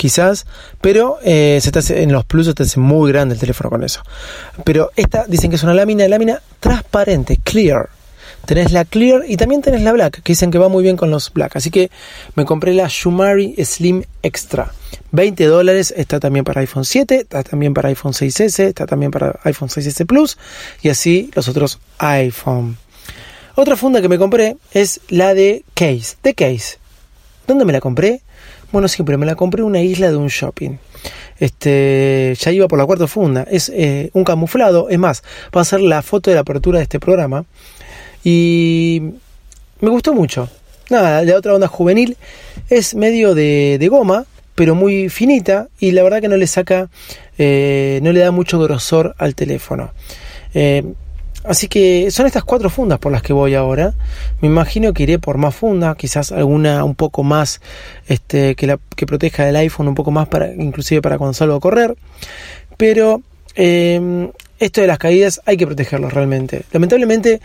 quizás, 0.00 0.46
pero 0.80 1.18
eh, 1.22 1.58
se 1.60 1.70
te 1.70 2.02
en 2.02 2.10
los 2.10 2.24
plus 2.24 2.46
se 2.46 2.54
te 2.54 2.62
hace 2.62 2.80
muy 2.80 3.12
grande 3.12 3.34
el 3.34 3.40
teléfono 3.40 3.68
con 3.68 3.84
eso. 3.84 4.00
Pero 4.64 4.90
esta 4.96 5.26
dicen 5.26 5.50
que 5.50 5.56
es 5.56 5.62
una 5.62 5.74
lámina, 5.74 6.08
lámina 6.08 6.40
transparente, 6.58 7.38
clear. 7.44 7.90
Tenés 8.50 8.72
la 8.72 8.84
clear 8.84 9.22
y 9.28 9.36
también 9.36 9.62
tenés 9.62 9.80
la 9.82 9.92
black, 9.92 10.24
que 10.24 10.32
dicen 10.32 10.50
que 10.50 10.58
va 10.58 10.68
muy 10.68 10.82
bien 10.82 10.96
con 10.96 11.08
los 11.08 11.32
black. 11.32 11.54
Así 11.54 11.70
que 11.70 11.88
me 12.34 12.44
compré 12.44 12.74
la 12.74 12.88
Shumari 12.88 13.54
Slim 13.64 14.02
Extra. 14.24 14.72
20 15.12 15.44
dólares, 15.44 15.94
está 15.96 16.18
también 16.18 16.44
para 16.44 16.60
iPhone 16.60 16.84
7, 16.84 17.14
está 17.20 17.44
también 17.44 17.74
para 17.74 17.90
iPhone 17.90 18.10
6S, 18.12 18.64
está 18.64 18.86
también 18.86 19.12
para 19.12 19.38
iPhone 19.44 19.68
6S 19.68 20.04
Plus 20.04 20.36
y 20.82 20.88
así 20.88 21.30
los 21.36 21.46
otros 21.46 21.78
iPhone. 21.98 22.76
Otra 23.54 23.76
funda 23.76 24.02
que 24.02 24.08
me 24.08 24.18
compré 24.18 24.56
es 24.72 25.00
la 25.10 25.32
de 25.32 25.64
Case, 25.74 26.16
de 26.24 26.34
Case. 26.34 26.78
¿Dónde 27.46 27.64
me 27.64 27.72
la 27.72 27.78
compré? 27.78 28.20
Bueno, 28.72 28.88
siempre 28.88 29.16
me 29.16 29.26
la 29.26 29.36
compré 29.36 29.60
en 29.60 29.68
una 29.68 29.80
isla 29.80 30.10
de 30.10 30.16
un 30.16 30.26
shopping. 30.26 30.76
Este, 31.38 32.36
ya 32.36 32.50
iba 32.50 32.66
por 32.66 32.80
la 32.80 32.84
cuarta 32.86 33.06
funda. 33.06 33.46
Es 33.48 33.68
eh, 33.72 34.10
un 34.12 34.24
camuflado. 34.24 34.88
Es 34.88 34.98
más, 34.98 35.22
va 35.56 35.60
a 35.60 35.64
ser 35.64 35.82
la 35.82 36.02
foto 36.02 36.32
de 36.32 36.34
la 36.34 36.40
apertura 36.40 36.78
de 36.78 36.82
este 36.82 36.98
programa. 36.98 37.44
Y 38.24 39.02
me 39.80 39.90
gustó 39.90 40.12
mucho. 40.12 40.48
Nada, 40.90 41.22
la 41.22 41.36
otra 41.36 41.54
onda 41.54 41.68
juvenil 41.68 42.16
es 42.68 42.94
medio 42.94 43.34
de, 43.34 43.86
goma, 43.90 44.26
pero 44.54 44.74
muy 44.74 45.08
finita. 45.08 45.68
Y 45.78 45.92
la 45.92 46.02
verdad 46.02 46.20
que 46.20 46.28
no 46.28 46.36
le 46.36 46.46
saca, 46.46 46.88
eh, 47.38 48.00
no 48.02 48.12
le 48.12 48.20
da 48.20 48.30
mucho 48.30 48.58
grosor 48.58 49.14
al 49.18 49.34
teléfono. 49.34 49.92
Eh, 50.54 50.84
Así 51.44 51.68
que 51.68 52.10
son 52.10 52.26
estas 52.26 52.44
cuatro 52.44 52.68
fundas 52.68 52.98
por 52.98 53.12
las 53.12 53.22
que 53.22 53.32
voy 53.32 53.54
ahora. 53.54 53.94
Me 54.42 54.48
imagino 54.48 54.92
que 54.92 55.04
iré 55.04 55.18
por 55.18 55.38
más 55.38 55.54
fundas, 55.54 55.96
quizás 55.96 56.32
alguna 56.32 56.84
un 56.84 56.94
poco 56.94 57.22
más 57.22 57.62
este, 58.08 58.54
que, 58.54 58.66
la, 58.66 58.78
que 58.94 59.06
proteja 59.06 59.48
el 59.48 59.56
iPhone 59.56 59.88
un 59.88 59.94
poco 59.94 60.10
más 60.10 60.28
para, 60.28 60.52
inclusive 60.52 61.00
para 61.00 61.16
cuando 61.16 61.32
salgo 61.32 61.54
a 61.54 61.60
correr. 61.60 61.96
Pero 62.76 63.22
em, 63.54 64.30
esto 64.58 64.82
de 64.82 64.86
las 64.86 64.98
caídas 64.98 65.40
hay 65.46 65.56
que 65.56 65.66
protegerlo 65.66 66.10
realmente. 66.10 66.62
Lamentablemente 66.72 67.40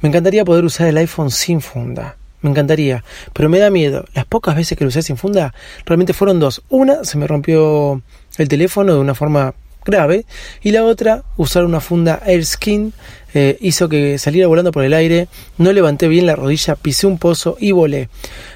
me 0.00 0.08
encantaría 0.08 0.44
poder 0.44 0.64
usar 0.64 0.86
el 0.86 0.96
iPhone 0.96 1.30
sin 1.30 1.60
funda. 1.60 2.16
Me 2.40 2.50
encantaría, 2.50 3.02
pero 3.32 3.48
me 3.48 3.58
da 3.58 3.68
miedo. 3.70 4.04
Las 4.14 4.24
pocas 4.24 4.54
veces 4.54 4.78
que 4.78 4.84
lo 4.84 4.88
usé 4.88 5.02
sin 5.02 5.16
funda, 5.16 5.54
realmente 5.84 6.12
fueron 6.12 6.38
dos. 6.38 6.62
Una, 6.68 7.04
se 7.04 7.18
me 7.18 7.26
rompió 7.26 8.00
el 8.36 8.48
teléfono 8.48 8.94
de 8.94 9.00
una 9.00 9.14
forma 9.14 9.54
grave 9.88 10.26
y 10.62 10.70
la 10.70 10.84
otra, 10.84 11.24
usar 11.36 11.64
una 11.64 11.80
funda 11.80 12.20
AirSkin 12.24 12.92
eh, 13.34 13.56
hizo 13.60 13.88
que 13.88 14.18
saliera 14.18 14.46
volando 14.46 14.70
por 14.70 14.84
el 14.84 14.92
aire, 14.92 15.28
no 15.56 15.72
levanté 15.72 16.08
bien 16.08 16.26
la 16.26 16.36
rodilla, 16.36 16.76
pisé 16.76 17.06
un 17.06 17.18
pozo 17.18 17.56
y 17.58 17.72
volé. 17.72 18.08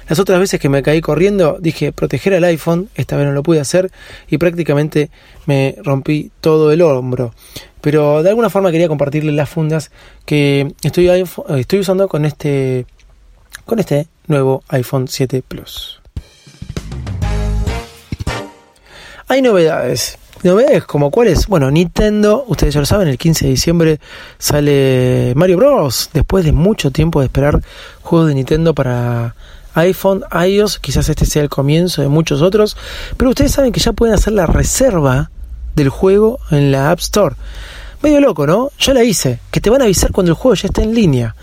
Las 0.07 0.19
otras 0.19 0.39
veces 0.39 0.59
que 0.59 0.69
me 0.69 0.83
caí 0.83 1.01
corriendo 1.01 1.57
dije 1.59 1.91
proteger 1.91 2.35
al 2.35 2.43
iPhone, 2.45 2.89
esta 2.95 3.17
vez 3.17 3.25
no 3.25 3.33
lo 3.33 3.43
pude 3.43 3.59
hacer 3.59 3.91
y 4.29 4.37
prácticamente 4.37 5.09
me 5.45 5.75
rompí 5.83 6.31
todo 6.39 6.71
el 6.71 6.81
hombro. 6.81 7.33
Pero 7.81 8.23
de 8.23 8.29
alguna 8.29 8.49
forma 8.49 8.71
quería 8.71 8.87
compartirles 8.87 9.35
las 9.35 9.49
fundas 9.49 9.91
que 10.25 10.73
estoy, 10.83 11.09
estoy 11.57 11.79
usando 11.79 12.07
con 12.07 12.25
este, 12.25 12.85
con 13.65 13.79
este 13.79 14.07
nuevo 14.27 14.63
iPhone 14.69 15.07
7 15.07 15.43
Plus. 15.47 15.99
Hay 19.27 19.41
novedades. 19.41 20.17
Novedades 20.43 20.83
como 20.83 21.09
cuáles? 21.09 21.47
Bueno, 21.47 21.71
Nintendo, 21.71 22.43
ustedes 22.47 22.73
ya 22.73 22.81
lo 22.81 22.85
saben, 22.85 23.07
el 23.07 23.17
15 23.17 23.45
de 23.45 23.51
diciembre 23.51 23.99
sale 24.37 25.31
Mario 25.37 25.55
Bros. 25.55 26.09
Después 26.11 26.43
de 26.43 26.51
mucho 26.51 26.91
tiempo 26.91 27.21
de 27.21 27.27
esperar 27.27 27.61
juegos 28.01 28.27
de 28.27 28.35
Nintendo 28.35 28.73
para 28.73 29.35
iPhone, 29.75 30.25
iOS, 30.45 30.79
quizás 30.79 31.07
este 31.07 31.25
sea 31.25 31.43
el 31.43 31.49
comienzo 31.49 32.01
de 32.01 32.09
muchos 32.09 32.41
otros, 32.41 32.75
pero 33.15 33.29
ustedes 33.29 33.53
saben 33.53 33.71
que 33.71 33.79
ya 33.79 33.93
pueden 33.93 34.15
hacer 34.15 34.33
la 34.33 34.45
reserva 34.45 35.31
del 35.77 35.87
juego 35.87 36.39
en 36.51 36.73
la 36.73 36.91
App 36.91 36.99
Store. 36.99 37.35
Medio 38.01 38.19
loco, 38.19 38.45
¿no? 38.45 38.69
Yo 38.77 38.93
la 38.93 39.05
hice, 39.05 39.39
que 39.49 39.61
te 39.61 39.69
van 39.69 39.81
a 39.81 39.85
avisar 39.85 40.11
cuando 40.11 40.33
el 40.33 40.37
juego 40.37 40.55
ya 40.55 40.67
esté 40.67 40.83
en 40.83 40.93
línea. 40.93 41.35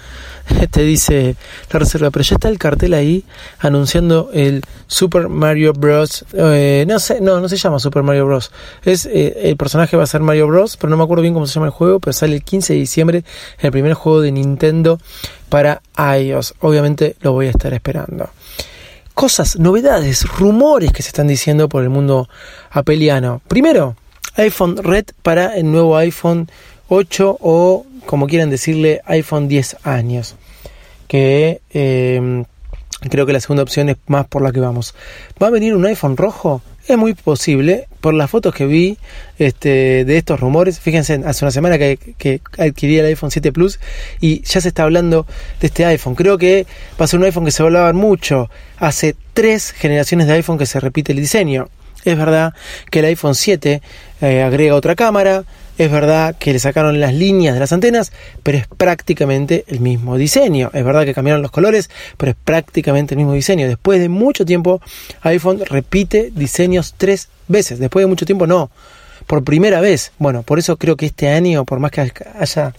te 0.70 0.82
dice 0.82 1.36
la 1.72 1.78
reserva, 1.78 2.10
pero 2.10 2.22
ya 2.22 2.36
está 2.36 2.48
el 2.48 2.58
cartel 2.58 2.94
ahí 2.94 3.24
anunciando 3.58 4.30
el 4.32 4.62
Super 4.86 5.28
Mario 5.28 5.72
Bros. 5.72 6.24
Eh, 6.32 6.84
no 6.88 6.98
sé, 6.98 7.20
no, 7.20 7.40
no 7.40 7.48
se 7.48 7.56
llama 7.56 7.78
Super 7.78 8.02
Mario 8.02 8.26
Bros. 8.26 8.50
Es 8.84 9.06
eh, 9.06 9.48
el 9.50 9.56
personaje 9.56 9.96
va 9.96 10.04
a 10.04 10.06
ser 10.06 10.20
Mario 10.20 10.46
Bros, 10.46 10.76
pero 10.76 10.90
no 10.90 10.96
me 10.96 11.04
acuerdo 11.04 11.22
bien 11.22 11.34
cómo 11.34 11.46
se 11.46 11.54
llama 11.54 11.66
el 11.66 11.72
juego, 11.72 12.00
pero 12.00 12.12
sale 12.12 12.34
el 12.34 12.42
15 12.42 12.74
de 12.74 12.78
diciembre 12.78 13.24
el 13.58 13.70
primer 13.70 13.94
juego 13.94 14.20
de 14.20 14.32
Nintendo 14.32 14.98
para 15.48 15.82
iOS. 15.96 16.54
Obviamente 16.60 17.16
lo 17.20 17.32
voy 17.32 17.46
a 17.46 17.50
estar 17.50 17.72
esperando. 17.72 18.30
Cosas, 19.14 19.58
novedades, 19.58 20.26
rumores 20.38 20.92
que 20.92 21.02
se 21.02 21.08
están 21.08 21.26
diciendo 21.26 21.68
por 21.68 21.82
el 21.82 21.90
mundo 21.90 22.28
apeliano. 22.70 23.42
Primero, 23.48 23.96
iPhone 24.36 24.76
Red 24.78 25.06
para 25.22 25.56
el 25.56 25.70
nuevo 25.70 25.96
iPhone 25.96 26.48
8 26.88 27.38
o 27.40 27.86
como 28.06 28.26
quieran 28.26 28.50
decirle, 28.50 29.00
iPhone 29.06 29.48
10 29.48 29.78
años. 29.84 30.36
Que 31.08 31.60
eh, 31.72 32.44
creo 33.08 33.26
que 33.26 33.32
la 33.32 33.40
segunda 33.40 33.62
opción 33.62 33.88
es 33.88 33.96
más 34.06 34.26
por 34.26 34.42
la 34.42 34.52
que 34.52 34.60
vamos. 34.60 34.94
¿Va 35.42 35.46
a 35.46 35.50
venir 35.50 35.74
un 35.74 35.86
iPhone 35.86 36.16
rojo? 36.16 36.62
Es 36.86 36.98
muy 36.98 37.14
posible, 37.14 37.86
por 38.00 38.14
las 38.14 38.30
fotos 38.30 38.54
que 38.54 38.66
vi 38.66 38.98
este, 39.38 40.04
de 40.04 40.16
estos 40.16 40.40
rumores. 40.40 40.80
Fíjense, 40.80 41.20
hace 41.24 41.44
una 41.44 41.52
semana 41.52 41.78
que, 41.78 42.40
adquirí 42.58 42.98
el 42.98 43.06
iPhone 43.06 43.30
7 43.30 43.52
Plus 43.52 43.78
y 44.20 44.42
ya 44.42 44.60
se 44.60 44.68
está 44.68 44.82
hablando 44.84 45.26
de 45.60 45.68
este 45.68 45.84
iPhone. 45.84 46.14
Creo 46.14 46.36
que 46.36 46.66
va 47.00 47.04
a 47.04 47.08
ser 47.08 47.20
un 47.20 47.26
iPhone 47.26 47.44
que 47.44 47.50
se 47.52 47.62
hablaba 47.62 47.92
mucho. 47.92 48.50
Hace 48.78 49.14
tres 49.34 49.70
generaciones 49.72 50.26
de 50.26 50.34
iPhone 50.34 50.58
que 50.58 50.66
se 50.66 50.80
repite 50.80 51.12
el 51.12 51.20
diseño. 51.20 51.68
Es 52.04 52.16
verdad 52.16 52.54
que 52.90 53.00
el 53.00 53.04
iPhone 53.06 53.34
7 53.34 53.82
eh, 54.22 54.42
agrega 54.42 54.74
otra 54.74 54.94
cámara, 54.94 55.44
es 55.80 55.90
verdad 55.90 56.36
que 56.38 56.52
le 56.52 56.58
sacaron 56.58 57.00
las 57.00 57.14
líneas 57.14 57.54
de 57.54 57.60
las 57.60 57.72
antenas, 57.72 58.12
pero 58.42 58.58
es 58.58 58.66
prácticamente 58.66 59.64
el 59.66 59.80
mismo 59.80 60.18
diseño. 60.18 60.70
Es 60.74 60.84
verdad 60.84 61.06
que 61.06 61.14
cambiaron 61.14 61.40
los 61.40 61.50
colores, 61.50 61.88
pero 62.18 62.32
es 62.32 62.36
prácticamente 62.36 63.14
el 63.14 63.18
mismo 63.18 63.32
diseño. 63.32 63.66
Después 63.66 63.98
de 63.98 64.10
mucho 64.10 64.44
tiempo, 64.44 64.82
iPhone 65.22 65.62
repite 65.64 66.32
diseños 66.34 66.94
tres 66.98 67.28
veces. 67.48 67.78
Después 67.78 68.02
de 68.02 68.08
mucho 68.08 68.26
tiempo, 68.26 68.46
no. 68.46 68.70
Por 69.26 69.42
primera 69.42 69.80
vez. 69.80 70.12
Bueno, 70.18 70.42
por 70.42 70.58
eso 70.58 70.76
creo 70.76 70.96
que 70.96 71.06
este 71.06 71.30
año, 71.30 71.64
por 71.64 71.78
más 71.78 71.90
que 71.92 72.12
haya 72.38 72.74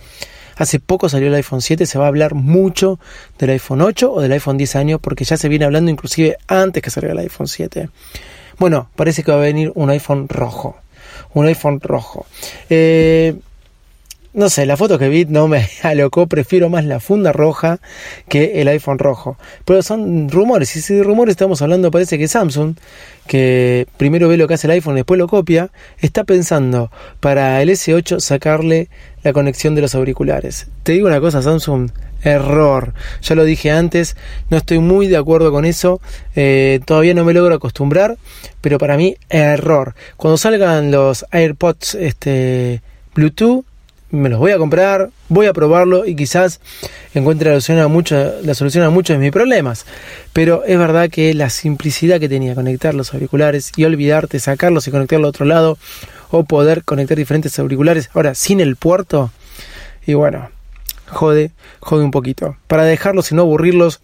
Hace 0.58 0.80
poco 0.80 1.10
salió 1.10 1.30
el 1.30 1.34
iPhone 1.34 1.62
7, 1.62 1.88
se 1.88 1.98
va 1.98 2.06
a 2.06 2.10
hablar 2.10 2.36
mucho 2.36 3.00
del 3.40 3.50
iPhone 3.50 3.82
8 3.82 4.14
o 4.14 4.22
del 4.22 4.32
iPhone 4.34 4.58
10 4.58 4.76
años 4.76 5.00
porque 5.02 5.24
ya 5.24 5.38
se 5.38 5.50
viene 5.50 5.66
hablando 5.66 5.90
inclusive 5.90 6.38
antes 6.46 6.84
que 6.84 6.92
salga 6.92 7.14
el 7.14 7.18
iPhone 7.18 7.48
7. 7.48 7.90
Bueno, 8.60 8.92
parece 8.96 9.24
que 9.24 9.32
va 9.32 9.40
a 9.40 9.42
venir 9.42 9.72
un 9.74 9.90
iPhone 9.90 10.30
rojo 10.30 10.78
un 11.34 11.46
iPhone 11.46 11.80
rojo. 11.80 12.26
Eh, 12.70 13.36
no 14.34 14.50
sé, 14.50 14.66
la 14.66 14.78
foto 14.78 14.98
que 14.98 15.10
vi 15.10 15.26
no 15.26 15.48
me 15.50 15.68
alocó, 15.84 16.28
prefiero 16.28 16.70
más 16.70 16.86
la 16.86 17.00
funda 17.00 17.34
roja 17.34 17.80
que 18.30 18.62
el 18.62 18.68
iPhone 18.70 18.98
rojo. 18.98 19.38
Pero 19.66 19.82
son 19.82 20.30
rumores, 20.30 20.76
y 20.76 20.82
si 20.82 21.02
rumores 21.02 21.34
estamos 21.34 21.62
hablando, 21.62 21.92
parece 21.92 22.18
que 22.18 22.28
Samsung, 22.28 22.76
que 23.28 23.88
primero 23.98 24.30
ve 24.30 24.38
lo 24.38 24.48
que 24.48 24.54
hace 24.54 24.68
el 24.68 24.72
iPhone 24.72 24.94
y 24.94 24.98
después 24.98 25.18
lo 25.18 25.28
copia, 25.28 25.72
está 26.00 26.24
pensando 26.24 26.92
para 27.20 27.62
el 27.62 27.70
S8 27.70 28.20
sacarle 28.20 28.90
la 29.24 29.34
conexión 29.34 29.76
de 29.76 29.82
los 29.82 29.96
auriculares. 29.96 30.68
Te 30.84 30.94
digo 30.94 31.08
una 31.08 31.20
cosa, 31.20 31.42
Samsung, 31.42 31.92
error. 32.24 32.94
Ya 33.22 33.36
lo 33.36 33.44
dije 33.44 33.72
antes, 33.72 34.16
no 34.50 34.58
estoy 34.58 34.80
muy 34.80 35.08
de 35.08 35.18
acuerdo 35.18 35.52
con 35.52 35.66
eso, 35.66 36.02
eh, 36.36 36.80
todavía 36.86 37.14
no 37.14 37.26
me 37.26 37.34
logro 37.34 37.56
acostumbrar, 37.56 38.18
pero 38.62 38.78
para 38.78 38.98
mí 38.98 39.16
error. 39.30 39.96
Cuando 40.18 40.38
salgan 40.38 40.92
los 40.92 41.26
AirPods 41.32 41.96
este, 41.96 42.82
Bluetooth, 43.16 43.66
me 44.12 44.28
los 44.28 44.40
voy 44.40 44.52
a 44.52 44.58
comprar, 44.58 45.10
voy 45.30 45.46
a 45.46 45.54
probarlo 45.54 46.06
y 46.06 46.16
quizás 46.16 46.60
encuentre 47.14 47.50
la 47.50 47.62
solución 47.62 47.80
a, 48.14 48.32
la 48.44 48.54
solución 48.54 48.84
a 48.84 48.90
muchos 48.90 49.16
de 49.16 49.22
mis 49.22 49.32
problemas. 49.32 49.86
Pero 50.34 50.64
es 50.66 50.78
verdad 50.78 51.10
que 51.10 51.34
la 51.34 51.50
simplicidad 51.50 52.20
que 52.20 52.28
tenía 52.28 52.54
conectar 52.54 52.94
los 52.94 53.14
auriculares 53.14 53.72
y 53.78 53.86
olvidarte, 53.86 54.40
sacarlos 54.40 54.88
y 54.88 54.92
conectarlo 54.92 55.28
a 55.28 55.30
otro 55.30 55.46
lado, 55.46 55.78
o 56.30 56.44
poder 56.44 56.84
conectar 56.84 57.18
diferentes 57.18 57.58
auriculares, 57.60 58.10
ahora 58.14 58.36
sin 58.36 58.62
el 58.62 58.76
puerto, 58.78 59.32
y 60.06 60.14
bueno, 60.14 60.50
jode, 61.12 61.52
jode 61.80 62.04
un 62.04 62.12
poquito. 62.12 62.58
Para 62.68 62.84
dejarlos 62.84 63.32
y 63.32 63.36
no 63.36 63.44
aburrirlos, 63.44 64.02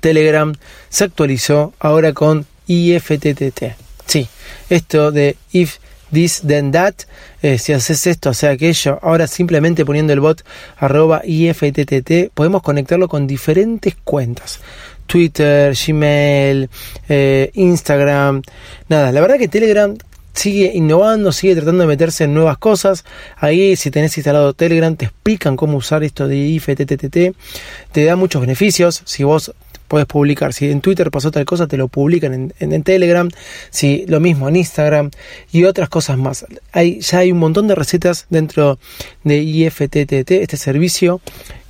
Telegram 0.00 0.54
se 0.88 1.04
actualizó 1.04 1.72
ahora 1.80 2.12
con 2.12 2.46
IFTTT. 2.66 3.74
Sí, 4.06 4.28
esto 4.70 5.10
de 5.10 5.36
if 5.52 5.78
this 6.12 6.42
then 6.46 6.72
that, 6.72 6.94
eh, 7.42 7.58
si 7.58 7.72
haces 7.72 8.06
esto, 8.06 8.30
hace 8.30 8.48
aquello, 8.48 8.98
ahora 9.02 9.26
simplemente 9.26 9.84
poniendo 9.84 10.12
el 10.12 10.20
bot 10.20 10.44
arroba 10.78 11.22
IFTTT 11.24 12.30
podemos 12.32 12.62
conectarlo 12.62 13.08
con 13.08 13.26
diferentes 13.26 13.96
cuentas. 14.04 14.60
Twitter, 15.06 15.74
Gmail, 15.74 16.68
eh, 17.08 17.50
Instagram, 17.54 18.42
nada, 18.88 19.10
la 19.10 19.20
verdad 19.22 19.38
que 19.38 19.48
Telegram 19.48 19.96
sigue 20.38 20.70
innovando, 20.74 21.32
sigue 21.32 21.56
tratando 21.56 21.82
de 21.82 21.88
meterse 21.88 22.24
en 22.24 22.34
nuevas 22.34 22.58
cosas. 22.58 23.04
Ahí, 23.36 23.74
si 23.76 23.90
tenés 23.90 24.16
instalado 24.16 24.54
Telegram, 24.54 24.94
te 24.94 25.06
explican 25.06 25.56
cómo 25.56 25.76
usar 25.76 26.04
esto 26.04 26.28
de 26.28 26.36
IFTTT. 26.36 27.34
Te 27.92 28.04
da 28.04 28.14
muchos 28.14 28.40
beneficios. 28.40 29.02
Si 29.04 29.24
vos 29.24 29.52
puedes 29.88 30.06
publicar, 30.06 30.52
si 30.52 30.70
en 30.70 30.80
Twitter 30.80 31.10
pasó 31.10 31.30
tal 31.30 31.44
cosa, 31.44 31.66
te 31.66 31.76
lo 31.76 31.88
publican 31.88 32.52
en, 32.56 32.82
Telegram. 32.84 33.28
Si 33.70 34.06
lo 34.06 34.20
mismo 34.20 34.48
en 34.48 34.56
Instagram 34.56 35.10
y 35.50 35.64
otras 35.64 35.88
cosas 35.88 36.18
más. 36.18 36.46
Hay, 36.72 37.00
ya 37.00 37.18
hay 37.18 37.32
un 37.32 37.38
montón 37.38 37.66
de 37.66 37.74
recetas 37.74 38.26
dentro 38.30 38.78
de 39.24 39.38
IFTTT, 39.38 40.30
este 40.30 40.56
servicio 40.56 41.20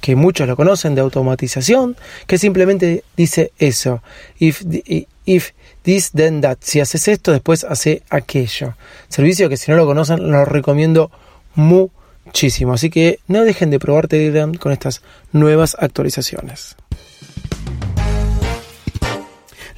que 0.01 0.17
muchos 0.17 0.47
lo 0.47 0.57
conocen 0.57 0.95
de 0.95 1.01
automatización, 1.01 1.97
que 2.27 2.39
simplemente 2.39 3.05
dice 3.17 3.53
eso. 3.59 4.03
If, 4.39 4.63
if 5.25 5.51
this, 5.83 6.13
then 6.13 6.41
that. 6.41 6.59
Si 6.61 6.81
haces 6.81 7.09
esto, 7.09 7.33
después 7.33 7.65
hace 7.65 8.03
aquello. 8.11 8.75
Servicio 9.09 9.49
que 9.49 9.57
si 9.57 9.71
no 9.71 9.77
lo 9.77 9.87
conocen, 9.87 10.31
lo 10.31 10.45
recomiendo 10.45 11.11
muchísimo. 11.55 12.73
Así 12.75 12.91
que 12.91 13.21
no 13.27 13.45
dejen 13.45 13.71
de 13.71 13.79
probar 13.79 14.09
Telegram 14.09 14.55
con 14.55 14.73
estas 14.73 15.03
nuevas 15.33 15.77
actualizaciones. 15.79 16.77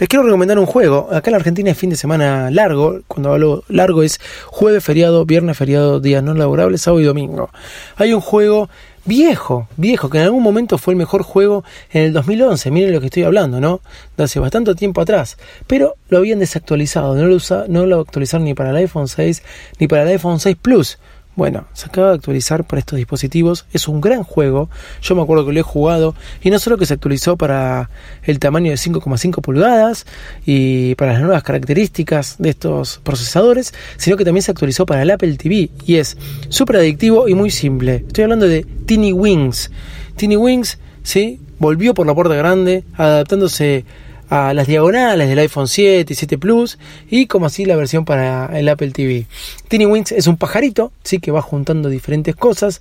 Les 0.01 0.09
quiero 0.09 0.25
recomendar 0.25 0.59
un 0.59 0.65
juego. 0.65 1.11
Acá 1.13 1.29
en 1.29 1.37
Argentina 1.37 1.71
es 1.71 1.77
fin 1.77 1.91
de 1.91 1.97
semana 1.97 2.51
largo. 2.51 3.01
Cuando 3.07 3.35
hablo 3.35 3.65
largo 3.69 4.03
es 4.03 4.19
jueves 4.47 4.83
feriado, 4.83 5.27
viernes 5.27 5.59
feriado, 5.59 6.01
días 6.01 6.23
no 6.23 6.33
laborables, 6.33 6.81
sábado 6.81 7.03
y 7.03 7.05
domingo. 7.05 7.51
Hay 7.97 8.15
un 8.15 8.23
juego 8.23 8.71
viejo, 9.05 9.69
viejo, 9.77 10.11
que 10.11 10.19
en 10.19 10.25
algún 10.25 10.43
momento 10.43 10.79
fue 10.79 10.95
el 10.95 10.99
mejor 10.99 11.23
juego 11.23 11.65
en 11.91 12.05
el 12.05 12.13
2011, 12.13 12.71
miren 12.71 12.93
lo 12.93 13.01
que 13.01 13.07
estoy 13.07 13.23
hablando, 13.23 13.61
¿no? 13.61 13.81
De 14.17 14.25
hace 14.25 14.41
bastante 14.41 14.75
tiempo 14.75 15.01
atrás, 15.01 15.37
pero 15.67 15.95
lo 16.09 16.19
habían 16.19 16.39
desactualizado, 16.39 17.15
no 17.15 17.27
lo, 17.27 17.39
no 17.69 17.87
lo 17.87 18.01
actualizaron 18.01 18.45
ni 18.45 18.55
para 18.55 18.71
el 18.71 18.77
iPhone 18.77 19.09
6 19.09 19.43
ni 19.79 19.89
para 19.89 20.03
el 20.03 20.09
iPhone 20.09 20.41
6 20.41 20.57
Plus. 20.61 20.99
Bueno, 21.41 21.65
se 21.73 21.87
acaba 21.87 22.09
de 22.09 22.17
actualizar 22.17 22.65
para 22.65 22.81
estos 22.81 22.99
dispositivos. 22.99 23.65
Es 23.73 23.89
un 23.89 24.03
gran 24.03 24.25
juego. 24.25 24.69
Yo 25.01 25.15
me 25.15 25.23
acuerdo 25.23 25.47
que 25.47 25.55
lo 25.55 25.61
he 25.61 25.63
jugado. 25.63 26.15
Y 26.43 26.51
no 26.51 26.59
solo 26.59 26.77
que 26.77 26.85
se 26.85 26.93
actualizó 26.93 27.39
para 27.39 27.89
el 28.25 28.39
tamaño 28.39 28.71
de 28.71 28.77
5,5 28.77 29.41
pulgadas 29.41 30.05
y 30.45 30.95
para 30.97 31.15
las 31.15 31.23
nuevas 31.23 31.43
características 31.43 32.37
de 32.39 32.51
estos 32.51 33.01
procesadores, 33.03 33.73
sino 33.97 34.19
que 34.19 34.27
también 34.27 34.43
se 34.43 34.51
actualizó 34.51 34.85
para 34.85 35.01
el 35.01 35.11
Apple 35.11 35.35
TV. 35.39 35.71
Y 35.87 35.97
es 35.97 36.19
súper 36.51 36.77
adictivo 36.77 37.27
y 37.27 37.33
muy 37.33 37.51
simple. 37.51 38.05
Estoy 38.07 38.25
hablando 38.25 38.47
de 38.47 38.67
Tiny 38.85 39.15
Wings. 39.15 39.71
Tiny 40.17 40.37
Wings, 40.37 40.79
sí, 41.05 41.41
volvió 41.59 41.95
por 41.95 42.07
la 42.07 42.15
puerta 42.15 42.35
grande, 42.35 42.85
adaptándose 42.99 43.87
a 44.31 44.55
las 44.55 44.67
diagonales 44.67 45.29
del 45.29 45.39
iPhone 45.41 45.69
7 45.69 46.11
y 46.11 46.17
7 46.17 46.39
Plus 46.39 46.79
y 47.11 47.27
como 47.27 47.47
así 47.47 47.65
la 47.65 47.77
versión 47.77 48.05
para 48.05 48.59
el 48.59 48.69
Apple 48.69 48.93
TV. 48.93 49.27
Tiny 49.69 49.87
Wings 49.87 50.13
es 50.13 50.27
un 50.29 50.37
pajarito, 50.37 50.93
sí 51.03 51.19
que 51.19 51.33
va 51.33 51.43
juntando 51.43 51.89
diferentes 51.89 52.37
cosas, 52.37 52.81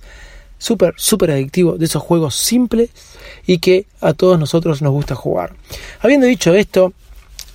súper, 0.58 0.94
súper 0.96 1.32
adictivo 1.32 1.76
de 1.76 1.86
esos 1.86 2.02
juegos 2.02 2.36
simples 2.36 2.90
y 3.46 3.58
que 3.58 3.86
a 4.00 4.12
todos 4.12 4.38
nosotros 4.38 4.80
nos 4.80 4.92
gusta 4.92 5.14
jugar. 5.16 5.52
Habiendo 6.00 6.26
dicho 6.26 6.54
esto, 6.54 6.92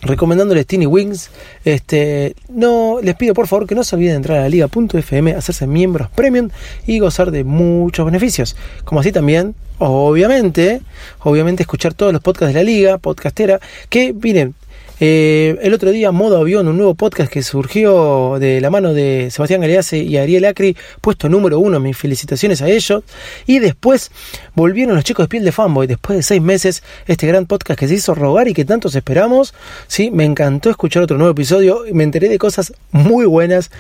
recomendándoles 0.02 0.68
Tiny 0.68 0.86
Wings. 0.86 1.30
Este, 1.64 2.36
no, 2.50 3.00
les 3.02 3.16
pido 3.16 3.34
por 3.34 3.48
favor 3.48 3.66
que 3.66 3.76
no 3.76 3.84
se 3.84 3.96
olviden 3.96 4.14
de 4.14 4.18
entrar 4.18 4.38
a 4.40 4.42
la 4.42 4.50
liga.fm, 4.50 5.34
hacerse 5.34 5.68
miembros 5.68 6.10
premium 6.10 6.50
y 6.86 7.00
gozar 7.00 7.32
de 7.32 7.44
muchos 7.44 8.06
beneficios. 8.06 8.56
Como 8.84 9.00
así 9.00 9.12
también, 9.12 9.56
obviamente, 9.80 10.82
obviamente 11.20 11.64
escuchar 11.64 11.94
todos 11.94 12.14
los 12.14 12.22
podcasts 12.22 12.54
de 12.54 12.60
la 12.60 12.64
liga, 12.64 12.98
podcastera, 12.98 13.60
que 13.90 14.14
miren, 14.14 14.56
eh, 15.02 15.58
el 15.62 15.74
otro 15.74 15.92
día, 15.92 16.12
Modo 16.12 16.38
Avión, 16.38 16.68
un 16.70 16.78
nuevo 16.78 16.96
podcast 16.96 17.30
que 17.30 17.44
surgió 17.44 18.38
de 18.40 18.62
la 18.62 18.70
mano 18.70 18.94
de 18.94 19.30
Sebastián 19.30 19.60
Galease 19.60 19.98
y 19.98 20.18
Ariel 20.18 20.46
Acri, 20.46 20.78
puesto 21.02 21.28
número 21.28 21.60
uno, 21.60 21.80
mis 21.82 21.98
felicitaciones 21.98 22.62
a 22.62 22.70
ellos. 22.70 23.04
Y 23.46 23.60
después 23.60 24.12
volvieron 24.54 24.96
los 24.96 25.04
chicos 25.04 25.26
de 25.26 25.28
Piel 25.28 25.44
de 25.44 25.52
Fanboy, 25.52 25.88
después 25.88 26.18
de 26.18 26.24
seis 26.24 26.42
meses, 26.42 26.82
este 27.08 27.28
gran 27.28 27.46
podcast 27.46 27.78
que 27.78 27.88
se 27.88 27.96
hizo 27.96 28.16
rogar 28.16 28.48
y 28.48 28.54
que 28.54 28.64
tantos 28.64 28.96
esperamos. 28.96 29.54
Sí, 29.88 30.12
me 30.12 30.24
encantó 30.24 30.70
escuchar 30.70 31.04
otro 31.04 31.18
nuevo 31.18 31.32
episodio 31.32 31.84
me 31.92 32.04
enteré 32.04 32.30
de 32.30 32.38
cosas 32.38 32.74
muy 32.92 33.26
buenas, 33.26 33.72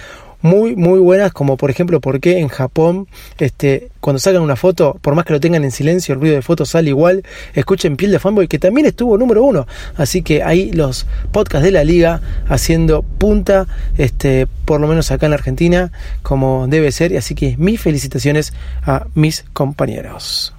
muy, 0.42 0.76
muy 0.76 1.00
buenas, 1.00 1.32
como 1.34 1.58
por 1.58 1.70
ejemplo, 1.70 2.00
por 2.00 2.20
qué 2.20 2.40
en 2.40 2.48
Japón, 2.48 3.08
este, 3.38 3.90
cuando 4.00 4.20
sacan 4.20 4.42
una 4.42 4.56
foto, 4.56 4.98
por 5.02 5.16
más 5.16 5.26
que 5.26 5.34
lo 5.34 5.40
tengan 5.40 5.64
en 5.64 5.72
silencio, 5.72 6.14
el 6.14 6.22
ruido 6.22 6.36
de 6.36 6.42
foto 6.42 6.66
sale 6.66 6.90
igual. 6.90 7.24
Escuchen 7.54 7.98
Piel 7.98 8.12
de 8.12 8.20
Fanboy, 8.20 8.48
que 8.48 8.60
también 8.60 8.88
estuvo 8.88 9.18
número 9.18 9.44
uno. 9.44 9.68
Así 9.96 10.22
que 10.22 10.44
ahí 10.44 10.72
los 10.72 11.06
podcasts 11.32 11.66
de 11.66 11.72
la 11.72 11.84
liga 11.84 12.22
haciendo 12.48 13.04
punta, 13.04 13.68
este, 13.98 14.48
por 14.66 14.82
lo 14.82 14.88
menos 14.88 15.12
acá 15.12 15.26
en 15.26 15.32
la 15.32 15.38
Argentina, 15.38 15.92
como 16.22 16.68
debe 16.68 16.92
ser. 16.92 17.16
Así 17.18 17.36
que 17.36 17.56
mis 17.58 17.80
felicitaciones 17.82 18.54
a 18.84 19.08
mis 19.14 19.46
compañeros. 19.54 20.55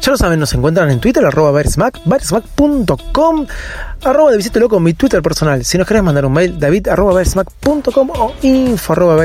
Ya 0.00 0.12
lo 0.12 0.16
saben, 0.16 0.40
nos 0.40 0.52
encuentran 0.54 0.90
en 0.90 0.98
Twitter, 0.98 1.24
arroba 1.24 1.52
versmac, 1.52 2.00
versmac.com, 2.06 3.46
arroba 4.02 4.30
de 4.30 4.36
visito 4.38 4.58
loco 4.58 4.80
mi 4.80 4.94
Twitter 4.94 5.20
personal. 5.20 5.62
Si 5.64 5.76
nos 5.76 5.86
querés 5.86 6.02
mandar 6.02 6.24
un 6.24 6.32
mail, 6.32 6.58
david 6.58 6.88
arroba 6.88 7.20
o 7.22 8.34
info 8.42 8.92
arroba. 8.92 9.24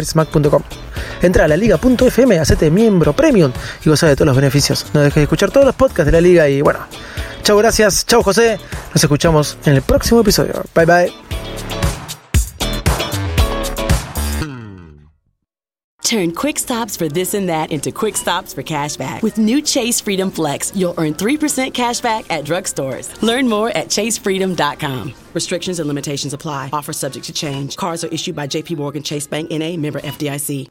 Entra 1.21 1.45
a 1.45 1.47
la 1.47 1.55
liga.fm, 1.55 2.39
hacete 2.39 2.69
miembro 2.69 3.13
premium 3.13 3.51
y 3.85 3.89
goza 3.89 4.07
de 4.07 4.15
todos 4.15 4.27
los 4.27 4.35
beneficios. 4.35 4.85
No 4.93 4.99
dejes 4.99 5.15
de 5.15 5.23
escuchar 5.23 5.49
todos 5.49 5.65
los 5.65 5.75
podcasts 5.75 6.05
de 6.07 6.11
la 6.11 6.21
liga 6.21 6.49
y 6.49 6.61
bueno. 6.61 6.79
Chao, 7.41 7.57
gracias. 7.57 8.05
Chao, 8.05 8.21
José. 8.21 8.59
Nos 8.93 9.03
escuchamos 9.03 9.57
en 9.65 9.73
el 9.73 9.81
próximo 9.81 10.21
episodio. 10.21 10.61
Bye, 10.73 10.85
bye. 10.85 11.84
Turn 16.05 16.33
quick 16.33 16.59
stops 16.59 16.95
for 16.95 17.09
this 17.09 17.33
and 17.33 17.49
that 17.49 17.71
into 17.71 17.91
quick 17.91 18.15
stops 18.15 18.53
for 18.53 18.61
cash 18.61 18.95
back. 18.95 19.23
With 19.23 19.39
new 19.39 19.59
Chase 19.59 19.99
Freedom 19.99 20.29
Flex, 20.29 20.71
you'll 20.75 20.93
earn 20.99 21.15
3% 21.15 21.73
cash 21.73 21.99
back 21.99 22.31
at 22.31 22.45
drugstores. 22.45 23.19
Learn 23.23 23.49
more 23.49 23.69
at 23.69 23.87
chasefreedom.com. 23.87 25.15
Restrictions 25.33 25.79
and 25.79 25.87
limitations 25.87 26.31
apply. 26.31 26.69
Offer 26.71 26.93
subject 26.93 27.25
to 27.25 27.33
change. 27.33 27.75
Cards 27.75 28.03
are 28.03 28.09
issued 28.09 28.35
by 28.35 28.47
JP 28.47 28.77
Morgan 28.77 29.01
Chase 29.01 29.25
Bank 29.25 29.49
NA 29.49 29.77
member 29.77 29.99
FDIC. 29.99 30.69